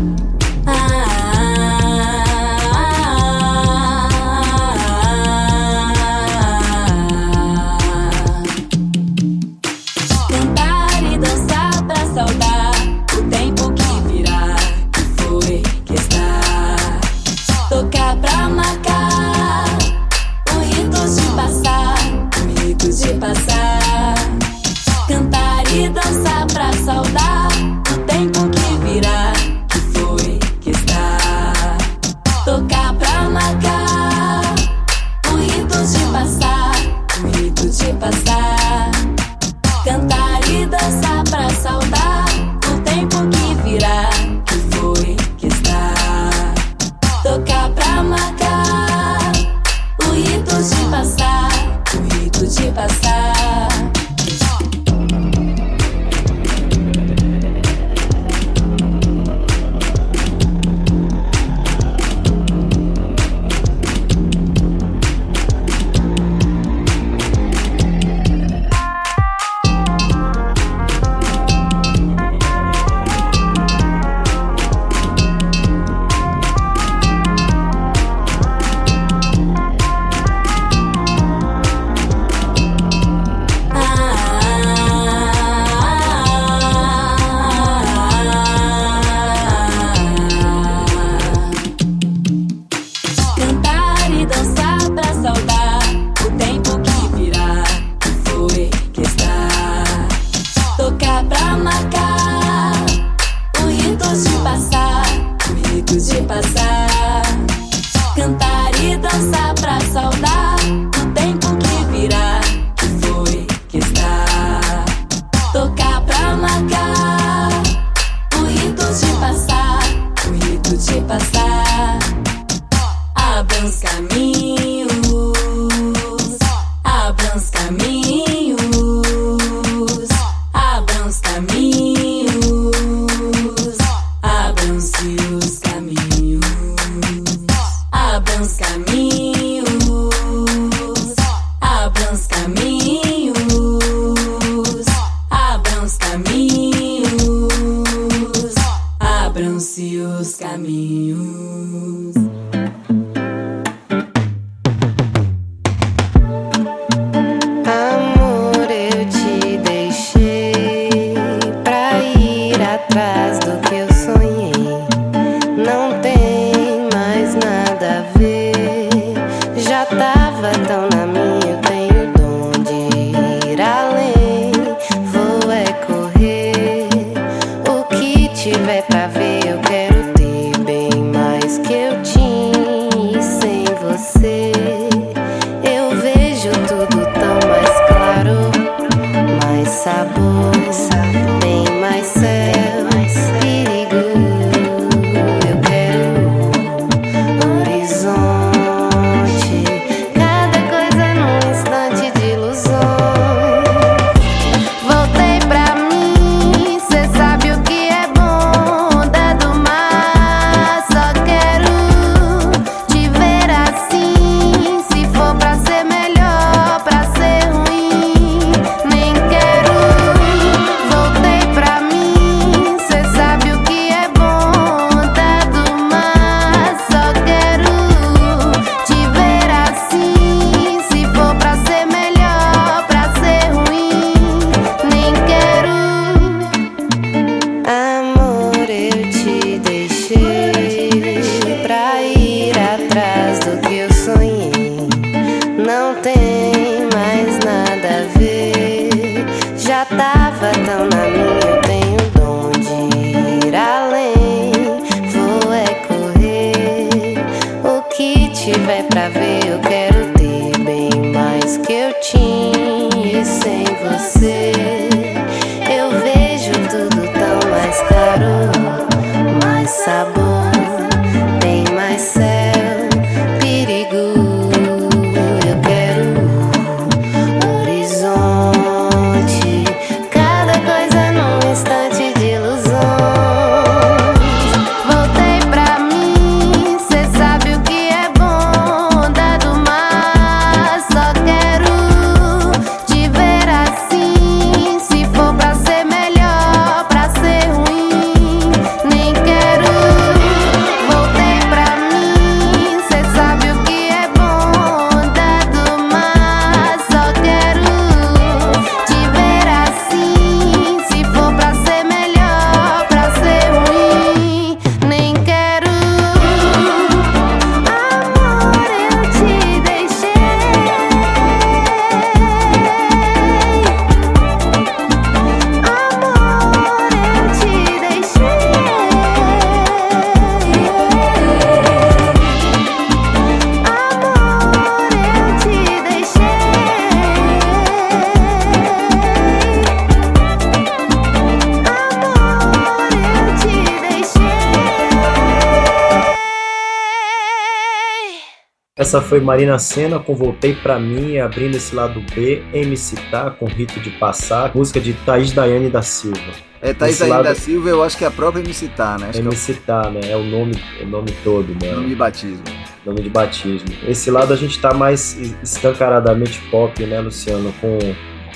Essa 348.88 349.02
foi 349.02 349.20
Marina 349.20 349.60
Senna 349.60 350.00
com 350.00 350.16
Voltei 350.16 350.56
Pra 350.56 350.80
Mim, 350.80 351.18
abrindo 351.18 351.56
esse 351.58 351.76
lado 351.76 352.02
B, 352.16 352.42
MC 352.54 352.96
Tá 353.12 353.30
com 353.30 353.44
Rito 353.46 353.82
de 353.82 353.90
Passar, 353.90 354.56
música 354.56 354.80
de 354.80 354.94
Thaís 354.94 355.34
Daiane 355.34 355.70
da 355.70 355.82
Silva. 355.82 356.18
É, 356.62 356.74
Thaís 356.74 357.02
Ainda 357.02 357.18
lado- 357.18 357.36
Silva, 357.36 357.68
eu 357.68 357.84
acho 357.84 357.98
que 357.98 358.06
é 358.06 358.08
a 358.08 358.12
própria 358.12 358.40
MC 358.40 358.70
Tá, 358.70 358.98
né? 358.98 359.08
Acho 359.10 359.20
MC 359.20 359.56
Tá, 359.56 359.90
né? 359.90 360.00
É 360.10 360.16
o 360.16 360.24
nome, 360.24 360.54
o 360.82 360.86
nome 360.86 361.12
todo, 361.22 361.52
é 361.62 361.66
né? 361.66 361.74
nome 361.76 361.90
de 361.90 361.96
batismo. 361.96 362.44
nome 362.86 363.02
de 363.02 363.10
batismo. 363.10 363.68
Esse 363.86 364.10
lado 364.10 364.32
a 364.32 364.38
gente 364.38 364.58
tá 364.58 364.74
mais 364.74 365.18
es- 365.20 365.36
escancaradamente 365.44 366.40
pop, 366.50 366.82
né, 366.86 367.02
Luciano? 367.02 367.54
Com, 367.60 367.78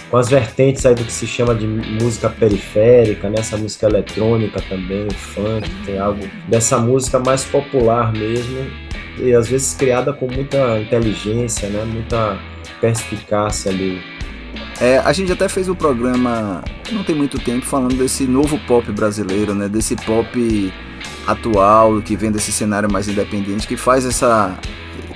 com 0.09 0.17
as 0.17 0.27
vertentes 0.29 0.85
aí 0.85 0.93
do 0.93 1.05
que 1.05 1.13
se 1.13 1.25
chama 1.27 1.55
de 1.55 1.65
música 1.65 2.29
periférica, 2.29 3.29
né? 3.29 3.35
Essa 3.39 3.55
música 3.55 3.87
eletrônica 3.87 4.61
também, 4.67 5.07
o 5.07 5.13
funk, 5.13 5.69
tem 5.85 5.97
algo 5.97 6.27
dessa 6.49 6.77
música 6.77 7.19
mais 7.19 7.45
popular 7.45 8.11
mesmo, 8.11 8.69
e 9.21 9.33
às 9.33 9.47
vezes 9.47 9.73
criada 9.73 10.11
com 10.11 10.27
muita 10.27 10.79
inteligência, 10.79 11.69
né? 11.69 11.83
Muita 11.85 12.37
perspicácia 12.79 13.71
ali. 13.71 14.01
É, 14.79 14.97
a 14.97 15.13
gente 15.13 15.31
até 15.31 15.47
fez 15.47 15.69
um 15.69 15.75
programa, 15.75 16.63
não 16.91 17.03
tem 17.03 17.15
muito 17.15 17.37
tempo, 17.39 17.65
falando 17.65 17.95
desse 17.95 18.25
novo 18.25 18.59
pop 18.67 18.91
brasileiro, 18.91 19.53
né? 19.53 19.69
Desse 19.69 19.95
pop 19.95 20.73
atual, 21.27 22.01
que 22.01 22.15
vem 22.15 22.31
desse 22.31 22.51
cenário 22.51 22.91
mais 22.91 23.07
independente, 23.07 23.67
que 23.67 23.77
faz 23.77 24.05
essa. 24.05 24.57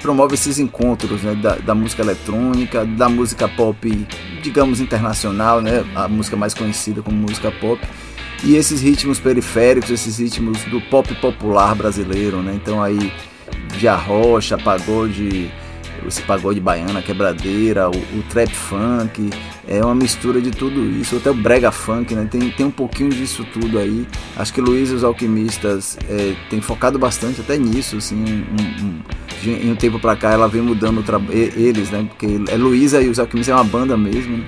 Promove 0.05 0.35
esses 0.35 0.59
encontros 0.59 1.23
né? 1.23 1.33
da, 1.33 1.55
da 1.55 1.73
música 1.73 2.03
eletrônica, 2.03 2.85
da 2.85 3.09
música 3.09 3.47
pop, 3.47 4.07
digamos, 4.43 4.79
internacional, 4.79 5.61
né? 5.61 5.83
A 5.95 6.07
música 6.07 6.37
mais 6.37 6.53
conhecida 6.53 7.01
como 7.01 7.17
música 7.17 7.51
pop. 7.51 7.81
E 8.43 8.55
esses 8.55 8.81
ritmos 8.81 9.19
periféricos, 9.19 9.89
esses 9.89 10.19
ritmos 10.19 10.63
do 10.65 10.79
pop 10.79 11.11
popular 11.15 11.73
brasileiro, 11.73 12.43
né? 12.43 12.53
Então 12.53 12.83
aí 12.83 13.11
de 13.79 13.87
arrocha, 13.87 14.59
pagode, 14.59 15.51
esse 16.07 16.21
pagode 16.21 16.59
baiana, 16.59 17.01
quebradeira, 17.01 17.89
o, 17.89 17.95
o 17.95 18.23
trap 18.29 18.53
funk, 18.53 19.29
é 19.67 19.83
uma 19.83 19.95
mistura 19.95 20.41
de 20.41 20.51
tudo 20.51 20.85
isso, 20.99 21.17
até 21.17 21.29
o 21.29 21.33
brega 21.33 21.71
funk, 21.71 22.13
né? 22.13 22.27
Tem, 22.29 22.49
tem 22.51 22.65
um 22.65 22.71
pouquinho 22.71 23.09
disso 23.09 23.45
tudo 23.53 23.79
aí. 23.79 24.07
Acho 24.35 24.53
que 24.53 24.61
Luiz 24.61 24.89
e 24.89 24.93
os 24.93 25.03
Alquimistas 25.03 25.97
é, 26.09 26.35
tem 26.49 26.61
focado 26.61 26.99
bastante 26.99 27.41
até 27.41 27.57
nisso, 27.57 27.97
assim, 27.97 28.15
um, 28.15 28.85
um, 28.85 28.99
de 29.41 29.49
em 29.49 29.71
um 29.71 29.75
tempo 29.75 29.99
pra 29.99 30.15
cá 30.15 30.31
ela 30.31 30.47
vem 30.47 30.61
mudando 30.61 31.03
eles, 31.31 31.89
né? 31.89 32.05
Porque 32.07 32.27
é 32.51 32.57
Luísa 32.57 33.01
e 33.01 33.09
os 33.09 33.19
Alquimistas 33.19 33.53
é 33.53 33.55
uma 33.55 33.63
banda 33.63 33.97
mesmo, 33.97 34.37
né? 34.37 34.45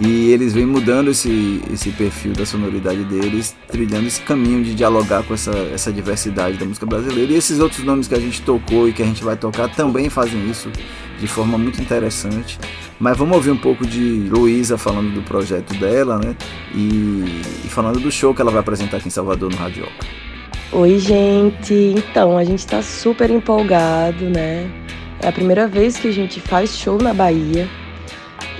E 0.00 0.30
eles 0.30 0.52
vêm 0.54 0.64
mudando 0.64 1.10
esse, 1.10 1.60
esse 1.72 1.90
perfil 1.90 2.32
da 2.32 2.46
sonoridade 2.46 3.02
deles, 3.04 3.56
trilhando 3.66 4.06
esse 4.06 4.20
caminho 4.20 4.62
de 4.62 4.72
dialogar 4.72 5.24
com 5.24 5.34
essa, 5.34 5.50
essa 5.74 5.92
diversidade 5.92 6.56
da 6.56 6.64
música 6.64 6.86
brasileira. 6.86 7.32
E 7.32 7.36
esses 7.36 7.58
outros 7.58 7.82
nomes 7.84 8.06
que 8.06 8.14
a 8.14 8.20
gente 8.20 8.40
tocou 8.42 8.88
e 8.88 8.92
que 8.92 9.02
a 9.02 9.06
gente 9.06 9.24
vai 9.24 9.36
tocar 9.36 9.68
também 9.68 10.08
fazem 10.08 10.48
isso 10.48 10.70
de 11.18 11.26
forma 11.26 11.58
muito 11.58 11.82
interessante. 11.82 12.60
Mas 13.00 13.16
vamos 13.16 13.34
ouvir 13.36 13.50
um 13.50 13.56
pouco 13.56 13.84
de 13.84 14.28
Luísa 14.30 14.78
falando 14.78 15.12
do 15.12 15.22
projeto 15.22 15.74
dela, 15.74 16.18
né? 16.18 16.36
E, 16.72 17.42
e 17.64 17.68
falando 17.68 17.98
do 17.98 18.10
show 18.10 18.32
que 18.32 18.40
ela 18.40 18.52
vai 18.52 18.60
apresentar 18.60 18.98
aqui 18.98 19.08
em 19.08 19.10
Salvador 19.10 19.50
no 19.50 19.56
Radioca. 19.56 20.06
Oi, 20.70 20.98
gente. 20.98 21.74
Então, 21.74 22.38
a 22.38 22.44
gente 22.44 22.64
tá 22.64 22.82
super 22.82 23.30
empolgado, 23.30 24.30
né? 24.30 24.70
É 25.20 25.26
a 25.26 25.32
primeira 25.32 25.66
vez 25.66 25.96
que 25.96 26.06
a 26.06 26.12
gente 26.12 26.40
faz 26.40 26.76
show 26.76 27.02
na 27.02 27.12
Bahia. 27.12 27.68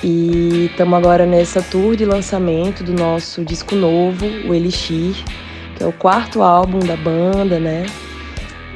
E 0.03 0.67
estamos 0.71 0.97
agora 0.97 1.27
nessa 1.27 1.61
tour 1.61 1.97
de 1.97 2.05
lançamento 2.05 2.85
do 2.85 2.93
nosso 2.93 3.45
disco 3.45 3.75
novo, 3.75 4.27
o 4.47 4.55
Elixir, 4.55 5.17
que 5.77 5.83
é 5.83 5.87
o 5.87 5.93
quarto 5.93 6.41
álbum 6.41 6.79
da 6.79 6.97
banda, 6.97 7.59
né? 7.59 7.85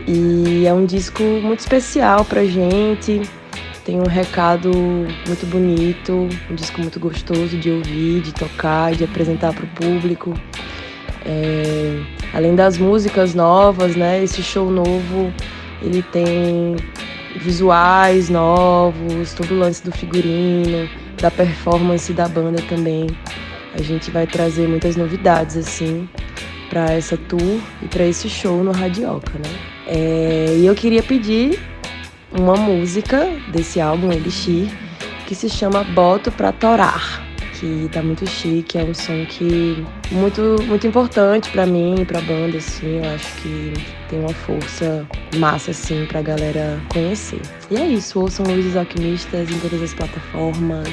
E 0.08 0.66
é 0.66 0.74
um 0.74 0.84
disco 0.84 1.22
muito 1.22 1.60
especial 1.60 2.24
pra 2.24 2.44
gente. 2.44 3.22
Tem 3.84 4.00
um 4.00 4.06
recado 4.06 4.70
muito 5.26 5.46
bonito, 5.46 6.28
um 6.50 6.54
disco 6.56 6.80
muito 6.80 6.98
gostoso 6.98 7.56
de 7.56 7.70
ouvir, 7.70 8.20
de 8.22 8.32
tocar, 8.34 8.92
de 8.92 9.04
apresentar 9.04 9.52
para 9.52 9.64
o 9.64 9.68
público. 9.68 10.34
É, 11.24 12.00
além 12.34 12.56
das 12.56 12.78
músicas 12.78 13.32
novas, 13.32 13.94
né? 13.94 14.24
Esse 14.24 14.42
show 14.42 14.72
novo 14.72 15.32
ele 15.80 16.02
tem 16.02 16.74
visuais 17.36 18.28
novos, 18.28 19.34
todo 19.34 19.54
o 19.54 19.58
lance 19.58 19.84
do 19.84 19.92
figurino, 19.92 20.88
da 21.22 21.30
performance 21.30 22.12
da 22.12 22.28
banda 22.28 22.60
também. 22.68 23.06
A 23.74 23.80
gente 23.80 24.10
vai 24.10 24.26
trazer 24.26 24.68
muitas 24.68 24.96
novidades 24.96 25.56
assim 25.56 26.08
para 26.68 26.92
essa 26.92 27.16
tour 27.16 27.60
e 27.80 27.86
para 27.86 28.04
esse 28.04 28.28
show 28.28 28.62
no 28.62 28.72
Radioca, 28.72 29.32
né? 29.38 29.58
É, 29.86 30.56
e 30.58 30.66
eu 30.66 30.74
queria 30.74 31.02
pedir 31.02 31.58
uma 32.32 32.56
música 32.56 33.30
desse 33.52 33.80
álbum 33.80 34.12
Elixir 34.12 34.68
que 35.26 35.34
se 35.34 35.48
chama 35.48 35.84
Boto 35.84 36.32
pra 36.32 36.50
Torar, 36.50 37.22
que 37.62 37.88
tá 37.92 38.02
muito 38.02 38.28
chique, 38.28 38.76
é 38.76 38.82
um 38.82 38.92
som 38.92 39.24
que 39.26 39.86
muito 40.10 40.56
muito 40.66 40.84
importante 40.84 41.48
pra 41.50 41.64
mim 41.64 41.94
e 42.00 42.04
pra 42.04 42.20
banda 42.22 42.58
assim, 42.58 42.96
eu 42.98 43.14
acho 43.14 43.36
que 43.36 43.72
tem 44.08 44.18
uma 44.18 44.34
força 44.34 45.06
massa 45.36 45.70
assim 45.70 46.04
pra 46.06 46.20
galera 46.22 46.80
conhecer. 46.92 47.40
E 47.70 47.76
é 47.76 47.86
isso, 47.86 48.18
ouçam 48.18 48.44
Luiz 48.46 48.76
Alquimistas 48.76 49.48
em 49.48 49.58
todas 49.60 49.80
as 49.80 49.94
plataformas. 49.94 50.88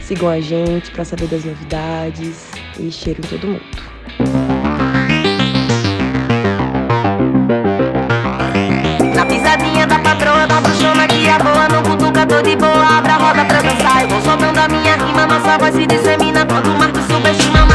Sigam 0.00 0.28
a 0.28 0.40
gente 0.40 0.92
pra 0.92 1.04
saber 1.04 1.26
das 1.26 1.44
novidades 1.44 2.48
e 2.78 2.90
cheiro 2.90 3.20
em 3.24 3.28
todo 3.28 3.48
mundo. 3.48 4.41
Roda 13.32 13.44
pra 13.46 13.62
dançar. 13.62 14.02
Eu 14.02 14.08
vou 14.08 14.20
soltando 14.20 14.58
a 14.58 14.68
minha 14.68 14.96
rima, 14.96 15.26
nossa 15.26 15.58
voz 15.58 15.74
se 15.74 15.86
dissemina. 15.86 16.44
Quanto 16.44 16.70
mais 16.70 16.92
tu 16.92 17.02
subestima, 17.12 17.71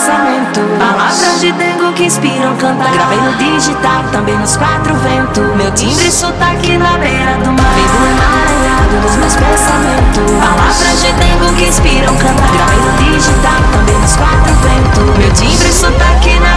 pensamento. 0.00 0.60
Palavras 0.78 1.40
de 1.40 1.52
dengo 1.52 1.92
que 1.92 2.04
inspiram 2.04 2.56
cantar. 2.56 2.90
Gravei 2.92 3.20
no 3.20 3.34
digital, 3.34 4.02
também 4.10 4.36
nos 4.38 4.56
quatro 4.56 4.94
ventos. 4.94 5.44
Meu 5.56 5.70
timbre 5.72 6.10
sotaque 6.10 6.78
na 6.78 6.96
beira 6.96 7.36
do 7.44 7.52
mar. 7.52 7.74
Vem 7.74 7.84
emaranhado 8.10 8.96
dos 9.02 9.16
meus 9.16 9.36
pensamentos. 9.36 10.32
Palavras 10.40 11.02
de 11.02 11.12
dengo 11.12 11.52
que 11.54 11.64
inspiram 11.64 12.16
cantar. 12.16 12.50
Gravei 12.50 12.80
no 12.80 13.12
digital, 13.12 13.60
também 13.72 13.98
nos 13.98 14.16
quatro 14.16 14.54
ventos. 14.64 15.18
Meu 15.18 15.32
timbre 15.32 15.72
sotaque 15.72 16.40
na 16.40 16.49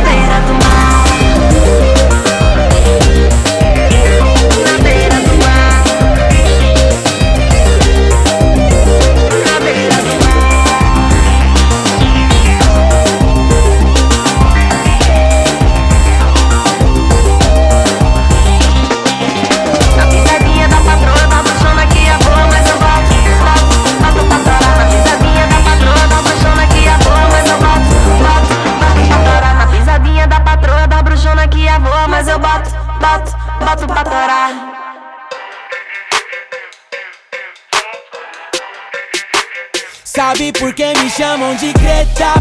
Sabe 40.34 40.52
por 40.52 40.74
que 40.74 40.94
me 40.96 41.08
chamam 41.12 41.56
de 41.58 41.72
Greta? 41.74 42.34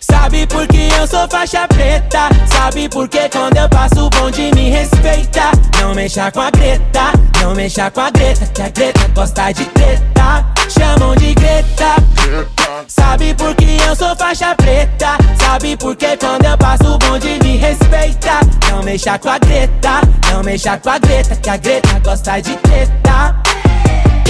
Sabe 0.00 0.44
por 0.44 0.66
que 0.66 0.88
eu 0.98 1.06
sou 1.06 1.28
faixa 1.28 1.68
preta? 1.68 2.28
Sabe 2.52 2.88
por 2.88 3.08
que 3.08 3.28
quando 3.28 3.56
eu 3.56 3.68
passo 3.68 4.06
o 4.06 4.10
bonde 4.10 4.50
me 4.56 4.70
respeita? 4.70 5.52
Não 5.80 5.94
mexa 5.94 6.32
com 6.32 6.40
a 6.40 6.50
Greta, 6.50 7.12
não 7.40 7.54
mexa 7.54 7.92
com 7.92 8.00
a 8.00 8.10
Greta, 8.10 8.46
que 8.46 8.60
a 8.60 8.68
Greta 8.70 9.08
gosta 9.14 9.52
de 9.52 9.66
treta. 9.66 10.46
Chamam 10.68 11.14
de 11.14 11.32
Greta. 11.34 11.94
Sabe 12.88 13.34
por 13.34 13.54
que 13.54 13.76
eu 13.86 13.94
sou 13.94 14.16
faixa 14.16 14.52
preta? 14.56 15.16
Sabe 15.38 15.76
por 15.76 15.94
que 15.94 16.16
quando 16.16 16.44
eu 16.44 16.58
passo 16.58 16.92
o 16.92 16.98
bonde 16.98 17.38
me 17.44 17.56
respeita? 17.56 18.40
Não 18.68 18.82
mexa 18.82 19.16
com 19.16 19.28
a 19.28 19.38
Greta, 19.38 20.00
não 20.32 20.42
mexa 20.42 20.76
com 20.78 20.90
a 20.90 20.98
Greta, 20.98 21.36
que 21.36 21.50
a 21.50 21.56
Greta 21.56 22.00
gosta 22.00 22.40
de 22.40 22.56
treta. 22.56 23.36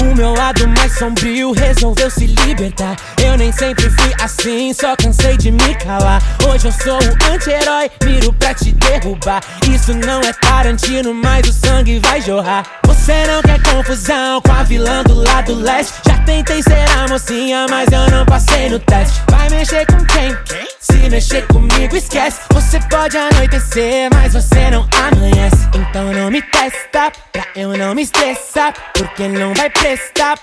O 0.00 0.14
meu 0.14 0.34
lado 0.34 0.66
mais 0.68 0.96
sombrio 0.98 1.52
resolveu 1.52 2.10
se 2.10 2.26
libertar. 2.26 2.96
Eu 3.22 3.36
nem 3.36 3.52
sempre 3.52 3.88
fui 3.90 4.12
assim, 4.20 4.72
só 4.72 4.94
cansei 4.96 5.36
de 5.36 5.50
me 5.50 5.74
calar. 5.76 6.22
Hoje 6.48 6.68
eu 6.68 6.72
sou 6.72 6.98
o 6.98 7.32
anti-herói, 7.32 7.90
miro 8.04 8.32
pra 8.34 8.54
te 8.54 8.72
derrubar. 8.72 9.42
Isso 9.68 9.94
não 9.94 10.20
é 10.20 10.32
Tarantino, 10.32 11.12
mas 11.14 11.48
o 11.48 11.52
sangue 11.52 11.98
vai 12.00 12.20
jorrar. 12.20 12.64
Você 12.86 13.26
não 13.26 13.42
quer 13.42 13.62
confusão 13.62 14.40
com 14.40 14.52
a 14.52 14.62
vilã 14.62 15.02
do 15.04 15.14
lado 15.14 15.54
leste. 15.54 15.94
Já 16.06 16.18
tentei 16.24 16.62
ser 16.62 16.84
a 16.98 17.08
mocinha, 17.08 17.66
mas 17.70 17.88
eu 17.92 18.10
não 18.10 18.24
passei 18.26 18.68
no 18.68 18.78
teste. 18.78 19.20
Vai 19.30 19.48
mexer 19.50 19.86
com 19.86 20.04
quem? 20.06 20.36
Se 20.80 21.08
mexer 21.08 21.46
comigo, 21.46 21.96
esquece. 21.96 22.40
Você 22.52 22.80
pode 22.90 23.16
anoitecer, 23.16 24.08
mas 24.12 24.32
você 24.32 24.70
não 24.70 24.88
amanhece. 24.92 25.68
Então 25.74 26.12
não 26.12 26.30
me 26.30 26.42
testa, 26.42 27.12
pra 27.32 27.46
eu 27.54 27.76
não 27.76 27.94
me 27.94 28.02
estressar. 28.02 28.72
Porque 28.94 29.28
não 29.28 29.54
vai 29.54 29.70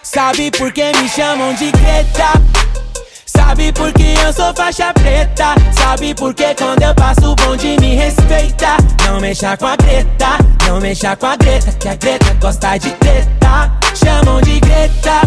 Sabe 0.03 0.49
por 0.51 0.71
que 0.71 0.89
me 0.93 1.09
chamam 1.09 1.53
de 1.55 1.69
Greta? 1.71 2.31
Sabe 3.25 3.73
por 3.73 3.91
que 3.91 4.13
eu 4.25 4.31
sou 4.31 4.53
faixa 4.55 4.93
preta? 4.93 5.55
Sabe 5.73 6.15
por 6.15 6.33
que 6.33 6.55
quando 6.55 6.81
eu 6.81 6.95
passo 6.95 7.33
o 7.33 7.35
bonde 7.35 7.75
me 7.81 7.93
respeita? 7.93 8.77
Não 9.05 9.19
mexa 9.19 9.57
com 9.57 9.67
a 9.67 9.75
Greta, 9.75 10.37
não 10.65 10.79
mexa 10.79 11.17
com 11.17 11.25
a 11.25 11.35
Greta, 11.35 11.73
que 11.73 11.89
a 11.89 11.95
Greta 11.95 12.33
gosta 12.39 12.77
de 12.77 12.91
treta. 12.91 13.69
Chamam 13.93 14.39
de 14.39 14.61
Greta. 14.61 15.19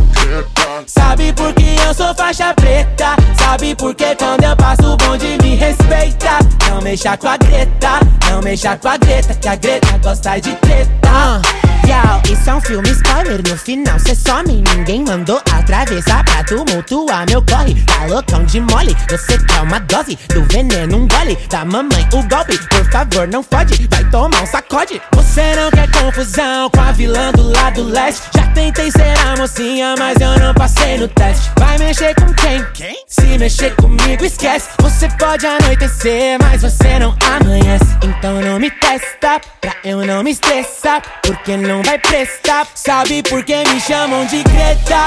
Sabe 0.85 1.33
por 1.33 1.55
que 1.55 1.77
eu 1.87 1.95
sou 1.95 2.15
faixa 2.15 2.53
preta? 2.53 3.17
Sabe 3.39 3.75
por 3.75 3.95
que 3.95 4.15
quando 4.17 4.45
eu 4.45 4.55
passo 4.57 4.93
o 4.93 4.97
bonde 4.99 5.39
me 5.43 5.55
respeita? 5.55 6.39
Não 6.69 6.83
mexa 6.83 7.17
com 7.17 7.29
a 7.29 7.37
Greta, 7.39 8.01
não 8.29 8.43
mexa 8.43 8.77
com 8.77 8.89
a 8.89 8.97
Greta, 8.99 9.35
que 9.35 9.49
a 9.49 9.57
Greta 9.57 9.99
gosta 10.03 10.39
de 10.39 10.55
treta. 10.57 11.41
Yo, 11.87 12.33
isso 12.33 12.51
é 12.51 12.55
um 12.55 12.61
filme 12.61 12.91
spoiler, 12.91 13.41
no 13.49 13.57
final 13.57 13.99
cê 14.01 14.15
some. 14.15 14.63
Ninguém 14.75 15.05
mandou 15.05 15.41
atravessar 15.53 16.25
pra 16.25 16.43
tumultuar 16.43 17.25
meu 17.31 17.41
corre. 17.43 17.75
Tá 17.85 18.07
loucão 18.07 18.45
de 18.45 18.61
mole, 18.61 18.97
você 19.09 19.39
quer 19.39 19.61
uma 19.63 19.79
dose 19.79 20.19
do 20.35 20.43
veneno, 20.47 20.97
um 20.97 21.09
gole 21.09 21.39
Da 21.49 21.65
mamãe 21.65 22.07
o 22.13 22.23
golpe, 22.25 22.59
por 22.69 22.85
favor 22.91 23.29
não 23.29 23.43
fode, 23.43 23.87
vai 23.89 24.05
tomar 24.11 24.43
um 24.43 24.47
sacode. 24.47 25.01
Você 25.15 25.55
não 25.55 25.71
quer 25.71 25.89
confusão 25.93 26.69
com 26.71 26.81
a 26.81 26.91
vilã 26.91 27.31
do 27.33 27.51
lado 27.51 27.85
leste? 27.85 28.23
Já 28.35 28.47
tentei 28.49 28.91
ser 28.91 29.17
a 29.21 29.37
mocinha, 29.37 29.95
mas 29.97 30.21
eu 30.21 30.39
não 30.41 30.55
passei 30.67 30.99
no 30.99 31.09
teste 31.09 31.51
Vai 31.59 31.79
mexer 31.79 32.15
com 32.17 32.33
quem? 32.35 32.97
Se 33.07 33.39
mexer 33.39 33.75
comigo 33.77 34.25
esquece 34.25 34.69
Você 34.81 35.09
pode 35.19 35.47
anoitecer, 35.47 36.39
mas 36.43 36.63
você 36.63 36.99
não 36.99 37.15
amanhece 37.25 37.97
Então 38.03 38.41
não 38.41 38.59
me 38.59 38.71
testa, 38.71 39.41
pra 39.61 39.77
eu 39.85 40.05
não 40.05 40.23
me 40.25 40.33
estressar 40.33 41.03
Porque 41.23 41.57
não 41.57 41.83
vai 41.83 41.99
prestar 41.99 42.67
Sabe 42.75 43.23
por 43.23 43.45
que 43.45 43.57
me 43.57 43.81
chamam 43.81 44.27
de 44.27 44.43
Greta? 44.43 45.05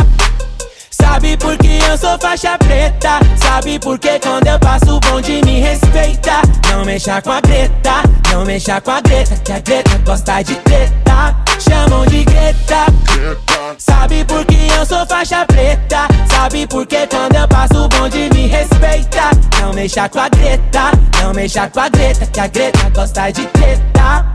Sabe 0.89 1.37
por 1.37 1.57
que 1.57 1.79
eu 1.89 1.97
sou 1.97 2.17
faixa 2.19 2.57
preta? 2.57 3.19
Sabe 3.37 3.79
por 3.79 3.97
que 3.97 4.19
quando 4.19 4.47
eu 4.47 4.59
passo 4.59 4.97
o 4.97 4.99
bonde 4.99 5.41
me 5.45 5.59
respeita? 5.59 6.41
Não 6.69 6.83
mexa 6.83 7.21
com 7.21 7.31
a 7.31 7.41
Greta, 7.41 8.03
não 8.31 8.45
mexa 8.45 8.81
com 8.81 8.91
a 8.91 9.01
Greta, 9.01 9.35
que 9.37 9.51
a 9.51 9.59
Greta 9.59 9.97
gosta 10.05 10.41
de 10.43 10.55
treta. 10.55 11.35
Chamam 11.59 12.05
de 12.05 12.25
Greta. 12.25 13.58
Sabe 13.79 14.25
por 14.25 14.45
que 14.45 14.57
eu 14.77 14.85
sou 14.85 15.05
faixa 15.07 15.45
preta? 15.45 16.05
Sabe 16.29 16.67
por 16.67 16.85
que 16.85 17.07
quando 17.07 17.35
eu 17.35 17.47
passo 17.47 17.85
o 17.85 17.87
bonde 17.87 18.29
me 18.33 18.45
respeita? 18.47 19.31
Não 19.61 19.73
mexa 19.73 20.09
com 20.09 20.19
a 20.19 20.27
Greta, 20.27 20.91
não 21.23 21.33
mexa 21.33 21.69
com 21.69 21.79
a 21.79 21.87
Greta, 21.87 22.25
que 22.25 22.39
a 22.41 22.47
Greta 22.47 22.89
gosta 22.93 23.31
de 23.31 23.45
treta. 23.47 24.25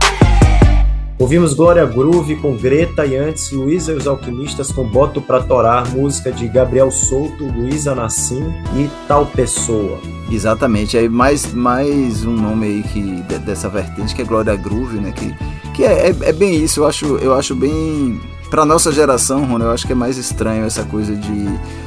Ouvimos 1.19 1.53
Glória 1.53 1.85
Groove 1.85 2.35
com 2.37 2.57
Greta 2.57 3.05
e 3.05 3.15
antes 3.15 3.51
Luísa 3.51 3.93
e 3.93 3.95
os 3.95 4.07
Alquimistas 4.07 4.71
com 4.71 4.83
Boto 4.83 5.21
Pra 5.21 5.41
Torar, 5.43 5.87
música 5.91 6.31
de 6.31 6.47
Gabriel 6.47 6.89
Souto, 6.89 7.45
Luísa 7.45 7.93
Nassim 7.95 8.51
e 8.75 8.89
Tal 9.07 9.27
Pessoa. 9.27 9.99
Exatamente, 10.29 10.97
aí 10.97 11.07
mais, 11.07 11.53
mais 11.53 12.25
um 12.25 12.33
nome 12.33 12.65
aí 12.65 12.83
que, 12.83 13.01
de- 13.21 13.39
dessa 13.39 13.69
vertente 13.69 14.13
que 14.15 14.23
é 14.23 14.25
Glória 14.25 14.55
Groove, 14.55 14.97
né? 14.97 15.11
Que, 15.15 15.33
que 15.73 15.83
é, 15.85 16.07
é, 16.09 16.15
é 16.29 16.33
bem 16.33 16.55
isso, 16.63 16.79
eu 16.81 16.87
acho, 16.87 17.05
eu 17.17 17.33
acho 17.35 17.53
bem. 17.55 18.19
Pra 18.49 18.63
nossa 18.65 18.91
geração, 18.91 19.43
Rony, 19.45 19.63
eu 19.63 19.71
acho 19.71 19.85
que 19.85 19.93
é 19.93 19.95
mais 19.95 20.17
estranho 20.17 20.65
essa 20.65 20.83
coisa 20.83 21.15
de. 21.15 21.45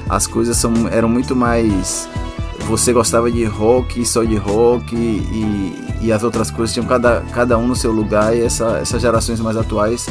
As 0.09 0.27
coisas 0.27 0.57
são, 0.57 0.73
eram 0.89 1.09
muito 1.09 1.35
mais. 1.35 2.09
Você 2.67 2.93
gostava 2.93 3.31
de 3.31 3.45
rock, 3.45 4.05
só 4.05 4.25
de 4.25 4.37
rock, 4.37 4.95
e, 4.95 5.75
e 6.03 6.13
as 6.13 6.23
outras 6.23 6.51
coisas 6.51 6.75
tinham 6.75 6.87
cada, 6.87 7.23
cada 7.33 7.57
um 7.57 7.67
no 7.67 7.75
seu 7.75 7.91
lugar, 7.91 8.37
e 8.37 8.43
essa, 8.43 8.79
essas 8.83 9.01
gerações 9.01 9.41
mais 9.41 9.57
atuais 9.57 10.07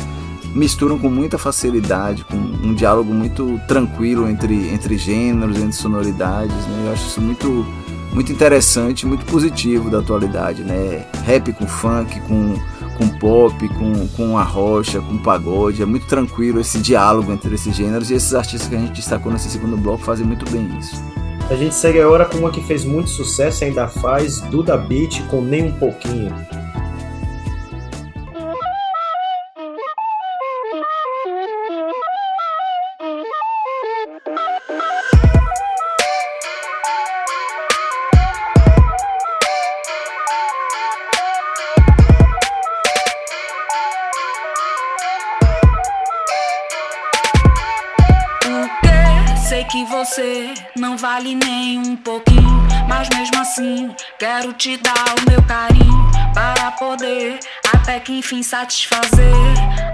misturam 0.58 0.98
com 0.98 1.10
muita 1.10 1.38
facilidade, 1.38 2.24
com 2.24 2.36
um 2.36 2.74
diálogo 2.74 3.14
muito 3.14 3.60
tranquilo 3.68 4.28
entre, 4.28 4.70
entre 4.74 4.98
gêneros, 4.98 5.58
entre 5.58 5.74
sonoridades, 5.74 6.56
né? 6.56 6.86
Eu 6.88 6.93
acho 6.93 7.08
isso 7.08 7.22
muito, 7.22 7.66
muito 8.12 8.32
interessante, 8.32 9.06
muito 9.06 9.26
positivo 9.26 9.89
da 9.89 10.00
atualidade, 10.00 10.64
né? 10.64 11.06
Rap 11.26 11.54
com 11.54 11.68
funk, 11.68 12.20
com, 12.22 12.56
com 12.98 13.08
pop, 13.08 13.70
com, 13.70 14.08
com 14.10 14.38
a 14.38 14.43
rocha, 14.43 15.00
com 15.00 15.18
pagode, 15.18 15.82
é 15.82 15.86
muito 15.86 16.08
tranquilo 16.08 16.60
esse 16.60 16.80
diálogo 16.80 17.32
entre 17.32 17.54
esses 17.56 17.76
gêneros 17.76 18.10
e 18.10 18.16
esses 18.16 18.34
artistas 18.34 18.68
que 18.68 18.76
a 18.76 18.80
gente 18.80 18.93
destacou 18.93 19.32
nesse 19.32 19.50
segundo 19.50 19.78
bloco 19.78 20.04
fazem 20.04 20.26
muito 20.26 20.50
bem 20.50 20.68
isso. 20.80 21.02
A 21.50 21.56
gente 21.56 21.76
segue 21.76 22.02
agora 22.02 22.26
com 22.26 22.39
uma 22.39 22.52
que 22.52 22.62
fez 22.62 22.84
muito 22.84 23.10
sucesso 23.10 23.64
e 23.64 23.68
ainda 23.68 23.88
faz, 23.88 24.41
Duda 24.41 24.76
Beat 24.76 25.26
com 25.28 25.41
Nem 25.41 25.66
Um 25.66 25.72
Pouquinho. 25.72 26.34
não 50.98 51.10
vale 51.10 51.36
nem 51.36 51.78
um 51.78 51.95
pouquinho. 51.95 52.68
Mas 52.88 53.08
mesmo 53.10 53.39
assim, 53.39 53.95
quero 54.18 54.52
te 54.54 54.78
dar 54.78 55.16
o 55.20 55.30
meu 55.30 55.41
carinho. 55.43 56.12
Para 56.34 56.72
poder, 56.72 57.39
até 57.74 58.00
que 58.00 58.18
enfim, 58.18 58.41
satisfazer 58.41 59.34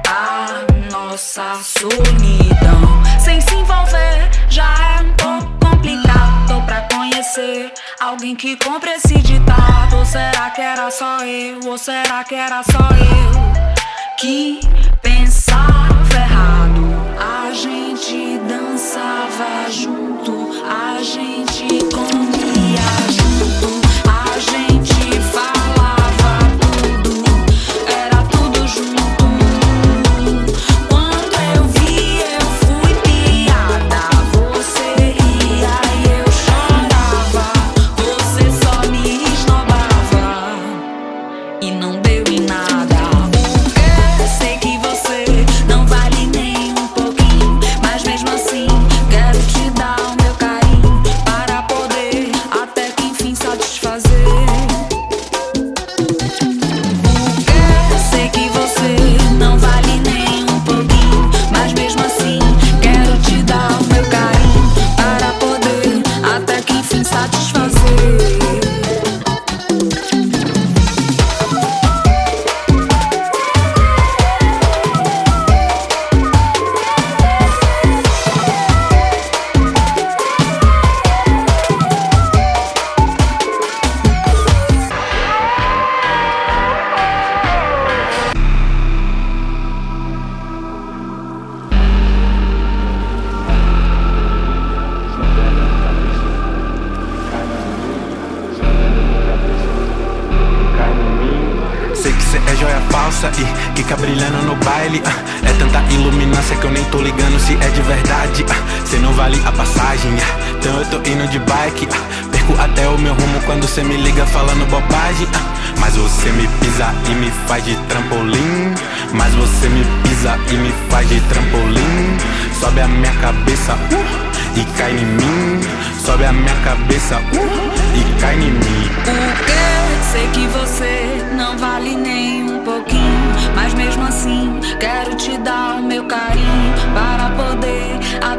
a 0.07 0.47
nossa 0.91 1.55
solidão. 1.61 3.03
Sem 3.19 3.41
se 3.41 3.53
envolver, 3.53 4.29
já 4.49 4.97
é 4.97 5.01
um 5.01 5.13
pouco 5.13 5.67
complicado. 5.67 6.47
Tô 6.47 6.61
pra 6.61 6.81
conhecer 6.93 7.73
alguém 7.99 8.35
que 8.35 8.55
compre 8.55 8.91
esse 8.91 9.15
ditado. 9.15 9.97
Ou 9.97 10.05
será 10.05 10.49
que 10.51 10.61
era 10.61 10.89
só 10.89 11.19
eu? 11.19 11.59
Ou 11.65 11.77
será 11.77 12.23
que 12.23 12.35
era 12.35 12.63
só 12.63 12.79
eu? 12.79 14.15
Que 14.17 14.61
pensava 15.01 16.15
errado. 16.15 16.93
A 17.19 17.51
gente 17.51 18.37
dançava 18.47 19.69
junto 19.69 20.12
coragem 20.73 21.42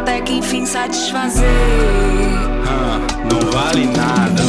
até 0.05 0.21
que 0.21 0.35
enfim 0.35 0.67
satisfazer. 0.67 1.49
Ah, 2.69 3.01
não 3.33 3.41
vale 3.51 3.87
nada. 3.87 4.44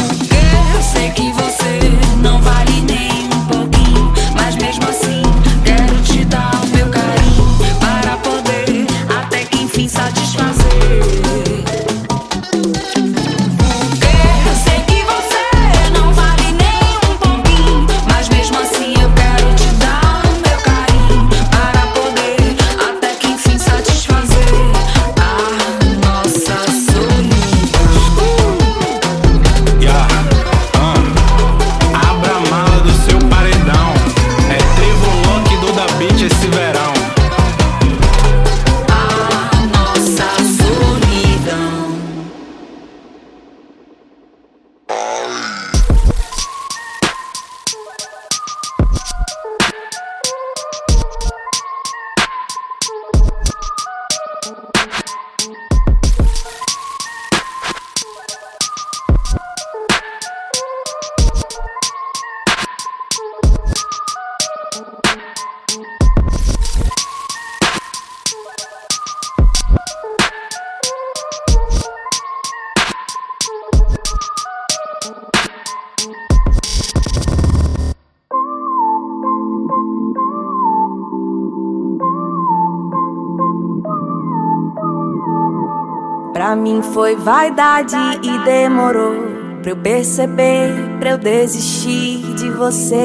e 88.22 88.40
demorou 88.40 89.16
pra 89.62 89.72
eu 89.72 89.78
perceber, 89.78 90.74
pra 91.00 91.12
eu 91.12 91.18
desistir 91.18 92.22
de 92.36 92.50
você. 92.50 92.98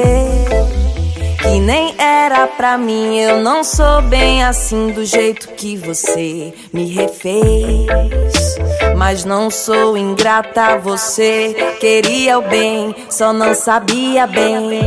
Que 1.41 1.57
nem 1.59 1.95
era 1.97 2.45
pra 2.47 2.77
mim, 2.77 3.17
eu 3.17 3.39
não 3.39 3.63
sou 3.63 4.01
bem 4.03 4.43
assim 4.43 4.91
do 4.91 5.05
jeito 5.05 5.47
que 5.53 5.77
você 5.77 6.53
me 6.73 6.91
refez. 6.91 7.87
Mas 8.97 9.23
não 9.23 9.49
sou 9.49 9.95
ingrata 9.95 10.61
a 10.61 10.77
você, 10.77 11.55
queria 11.79 12.37
o 12.37 12.41
bem, 12.41 12.93
só 13.09 13.31
não 13.31 13.55
sabia 13.55 14.27
bem. 14.27 14.81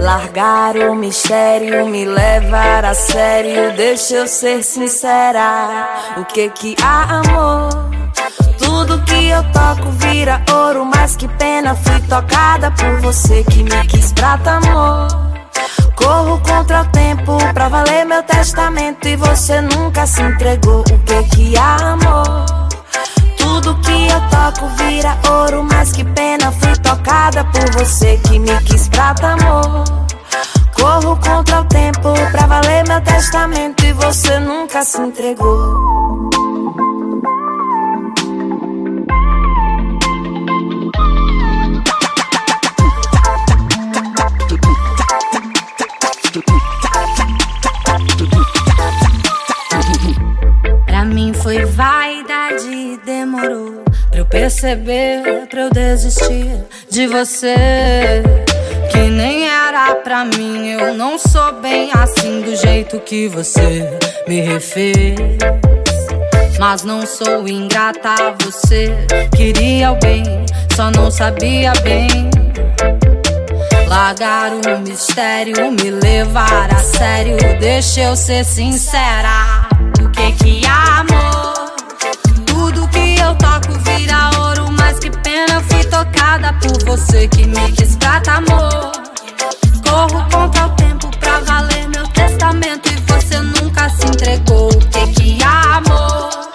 Largar 0.00 0.76
o 0.76 0.94
mistério, 0.94 1.86
me 1.86 2.04
levar 2.04 2.84
a 2.84 2.94
sério, 2.94 3.76
deixa 3.76 4.16
eu 4.16 4.26
ser 4.26 4.64
sincera. 4.64 5.88
O 6.16 6.24
que 6.24 6.50
que 6.50 6.74
há, 6.82 7.20
amor? 7.20 7.87
Tudo 8.88 9.04
que 9.04 9.28
eu 9.28 9.44
toco 9.52 9.90
vira 9.98 10.42
ouro, 10.50 10.82
mas 10.86 11.14
que 11.14 11.28
pena 11.28 11.74
fui 11.74 12.00
tocada 12.08 12.70
por 12.70 13.02
você 13.02 13.44
que 13.44 13.62
me 13.62 13.86
quis 13.86 14.14
prata, 14.14 14.52
amor. 14.52 15.08
Corro 15.94 16.40
contra 16.40 16.80
o 16.80 16.84
tempo 16.86 17.36
pra 17.52 17.68
valer 17.68 18.06
meu 18.06 18.22
testamento 18.22 19.06
e 19.06 19.14
você 19.14 19.60
nunca 19.60 20.06
se 20.06 20.22
entregou. 20.22 20.80
O 20.80 20.98
que 21.00 21.22
que 21.24 21.58
há, 21.58 21.92
amor? 21.92 22.46
Tudo 23.36 23.78
que 23.80 24.08
eu 24.08 24.20
toco 24.30 24.66
vira 24.78 25.18
ouro, 25.32 25.62
mas 25.70 25.92
que 25.92 26.04
pena 26.04 26.50
fui 26.50 26.74
tocada 26.76 27.44
por 27.44 27.70
você 27.72 28.16
que 28.26 28.38
me 28.38 28.58
quis 28.62 28.88
prata, 28.88 29.34
amor. 29.34 29.84
Corro 30.72 31.14
contra 31.20 31.60
o 31.60 31.64
tempo 31.66 32.14
pra 32.32 32.46
valer 32.46 32.88
meu 32.88 33.02
testamento 33.02 33.84
e 33.84 33.92
você 33.92 34.38
nunca 34.38 34.82
se 34.82 34.98
entregou. 34.98 36.28
E 51.58 51.64
vaidade 51.64 53.00
demorou 53.04 53.82
pra 54.12 54.20
eu 54.20 54.26
perceber, 54.26 55.48
pra 55.50 55.62
eu 55.62 55.70
desistir 55.70 56.46
de 56.88 57.08
você. 57.08 58.22
Que 58.92 58.98
nem 59.10 59.48
era 59.48 59.96
pra 59.96 60.24
mim, 60.24 60.68
eu 60.68 60.94
não 60.94 61.18
sou 61.18 61.54
bem 61.60 61.90
assim 61.92 62.42
do 62.42 62.54
jeito 62.54 63.00
que 63.00 63.26
você 63.26 63.98
me 64.28 64.40
refez. 64.40 65.18
Mas 66.60 66.84
não 66.84 67.04
sou 67.04 67.48
ingrata 67.48 68.10
a 68.10 68.36
você, 68.44 68.94
queria 69.36 69.90
o 69.90 69.96
bem, 69.96 70.22
só 70.76 70.92
não 70.92 71.10
sabia 71.10 71.72
bem. 71.82 72.30
Largar 73.88 74.52
o 74.52 74.78
mistério, 74.78 75.72
me 75.72 75.90
levar 75.90 76.72
a 76.72 76.78
sério, 76.78 77.36
deixa 77.58 78.02
eu 78.02 78.14
ser 78.14 78.44
sincera. 78.44 79.67
Que 80.18 80.32
que 80.32 80.66
é 80.66 80.68
amor? 80.68 81.76
Tudo 82.44 82.88
que 82.88 83.20
eu 83.20 83.36
toco 83.36 83.72
vira 83.84 84.30
ouro, 84.40 84.68
mas 84.72 84.98
que 84.98 85.12
pena 85.12 85.60
fui 85.60 85.84
tocada 85.84 86.52
por 86.54 86.84
você 86.84 87.28
que 87.28 87.46
me 87.46 87.70
quis 87.70 87.94
prata, 87.94 88.32
amor. 88.32 88.90
Corro 89.88 90.28
contra 90.28 90.66
o 90.66 90.70
tempo 90.70 91.08
pra 91.18 91.38
valer 91.42 91.88
meu 91.90 92.06
testamento 92.08 92.90
e 92.90 92.96
você 93.12 93.38
nunca 93.38 93.88
se 93.90 94.06
entregou. 94.06 94.70
Que 94.90 95.06
que 95.12 95.40
é 95.40 95.46
amor? 95.46 96.47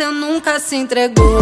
Você 0.00 0.10
nunca 0.10 0.58
se 0.58 0.76
entregou. 0.76 1.38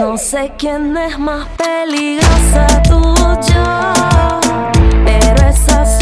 No 0.00 0.16
sé 0.16 0.50
quién 0.56 0.96
es 0.96 1.18
más 1.18 1.46
peligrosa, 1.58 2.82
tú 2.88 2.96
o 2.96 3.38
yo. 3.52 4.40
Pero 5.04 5.46
esas 5.46 5.99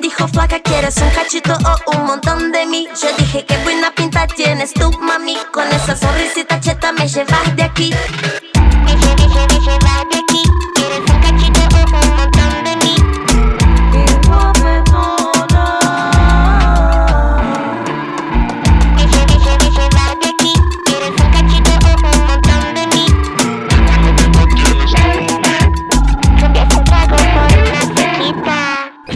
dijo 0.00 0.28
flaca, 0.28 0.60
¿quieres 0.60 0.96
un 0.98 1.10
cachito 1.10 1.56
o 1.64 1.98
un 1.98 2.06
montón 2.06 2.52
de 2.52 2.66
mí? 2.66 2.86
Yo 3.00 3.08
dije 3.16 3.44
qué 3.44 3.56
buena 3.58 3.92
pinta 3.92 4.26
tienes 4.26 4.72
tú, 4.74 4.90
mami, 5.00 5.36
con 5.52 5.66
esa 5.68 5.96
sonrisita 5.96 6.60
cheta 6.60 6.92
me 6.92 7.08
llevas 7.08 7.56
de 7.56 7.62
aquí. 7.62 7.94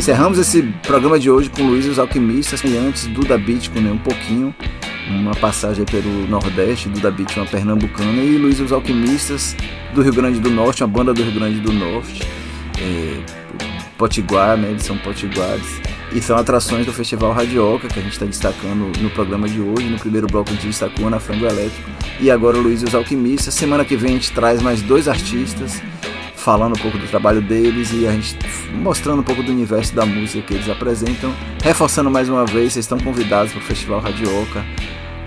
Encerramos 0.02 0.36
esse 0.36 0.64
programa 0.82 1.16
de 1.16 1.30
hoje 1.30 1.48
com 1.48 1.62
Luiz 1.62 1.86
e 1.86 1.88
os 1.88 1.96
Alquimistas 1.96 2.60
e 2.64 2.76
antes 2.76 3.06
Duda 3.06 3.38
Beat 3.38 3.68
com 3.68 3.78
um 3.78 3.96
pouquinho, 3.96 4.52
uma 5.08 5.32
passagem 5.32 5.84
pelo 5.84 6.26
Nordeste, 6.26 6.88
Duda 6.88 7.08
Beat 7.08 7.36
uma 7.36 7.46
pernambucana 7.46 8.20
e 8.20 8.36
Luiz 8.36 8.58
e 8.58 8.62
os 8.62 8.72
Alquimistas 8.72 9.54
do 9.94 10.02
Rio 10.02 10.12
Grande 10.12 10.40
do 10.40 10.50
Norte, 10.50 10.82
uma 10.82 10.88
banda 10.88 11.14
do 11.14 11.22
Rio 11.22 11.32
Grande 11.32 11.60
do 11.60 11.72
Norte, 11.72 12.20
é, 12.80 13.20
Potiguar, 13.96 14.56
né, 14.56 14.70
eles 14.70 14.82
são 14.82 14.98
potiguares 14.98 15.80
e 16.12 16.20
são 16.20 16.36
atrações 16.36 16.84
do 16.84 16.92
Festival 16.92 17.32
Radioca 17.32 17.86
que 17.86 18.00
a 18.00 18.02
gente 18.02 18.14
está 18.14 18.26
destacando 18.26 18.90
no 19.00 19.10
programa 19.10 19.48
de 19.48 19.60
hoje, 19.60 19.88
no 19.88 20.00
primeiro 20.00 20.26
bloco 20.26 20.50
a 20.50 20.52
gente 20.54 20.66
destacou 20.66 21.08
na 21.10 21.20
Frango 21.20 21.46
Elétrico 21.46 21.88
e 22.18 22.28
agora 22.28 22.56
Luiz 22.56 22.82
e 22.82 22.86
os 22.86 22.94
Alquimistas, 22.96 23.54
semana 23.54 23.84
que 23.84 23.96
vem 23.96 24.10
a 24.10 24.14
gente 24.14 24.32
traz 24.32 24.60
mais 24.60 24.82
dois 24.82 25.06
artistas 25.06 25.80
falando 26.42 26.76
um 26.76 26.82
pouco 26.82 26.98
do 26.98 27.06
trabalho 27.06 27.40
deles 27.40 27.92
e 27.92 28.06
a 28.06 28.12
gente 28.12 28.36
mostrando 28.74 29.20
um 29.20 29.22
pouco 29.22 29.42
do 29.42 29.52
universo 29.52 29.94
da 29.94 30.04
música 30.04 30.42
que 30.42 30.54
eles 30.54 30.68
apresentam. 30.68 31.32
Reforçando 31.62 32.10
mais 32.10 32.28
uma 32.28 32.44
vez, 32.44 32.72
vocês 32.72 32.84
estão 32.84 32.98
convidados 32.98 33.52
para 33.52 33.60
o 33.60 33.64
Festival 33.64 34.00
Radioca. 34.00 34.64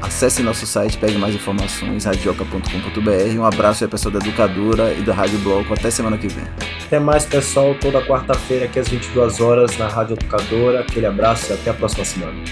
Acesse 0.01 0.43
nosso 0.43 0.67
site, 0.67 0.97
pegue 0.97 1.17
mais 1.17 1.33
informações, 1.33 2.03
radioca.com.br. 2.03 3.39
Um 3.39 3.45
abraço 3.45 3.83
aí, 3.83 3.89
pessoal 3.89 4.11
da 4.11 4.19
Educadora 4.19 4.93
e 4.93 5.01
da 5.01 5.13
Rádio 5.13 5.39
Bloco. 5.39 5.73
Até 5.73 5.89
semana 5.89 6.17
que 6.17 6.27
vem. 6.27 6.45
Até 6.85 6.99
mais, 6.99 7.25
pessoal. 7.25 7.73
Toda 7.75 8.05
quarta-feira, 8.05 8.65
aqui 8.65 8.77
às 8.77 8.89
22 8.89 9.39
horas, 9.39 9.77
na 9.77 9.87
Rádio 9.87 10.15
Educadora. 10.15 10.81
Aquele 10.81 11.07
abraço 11.07 11.51
e 11.51 11.53
até 11.53 11.71
a 11.71 11.73
próxima 11.73 12.05
semana. 12.05 12.43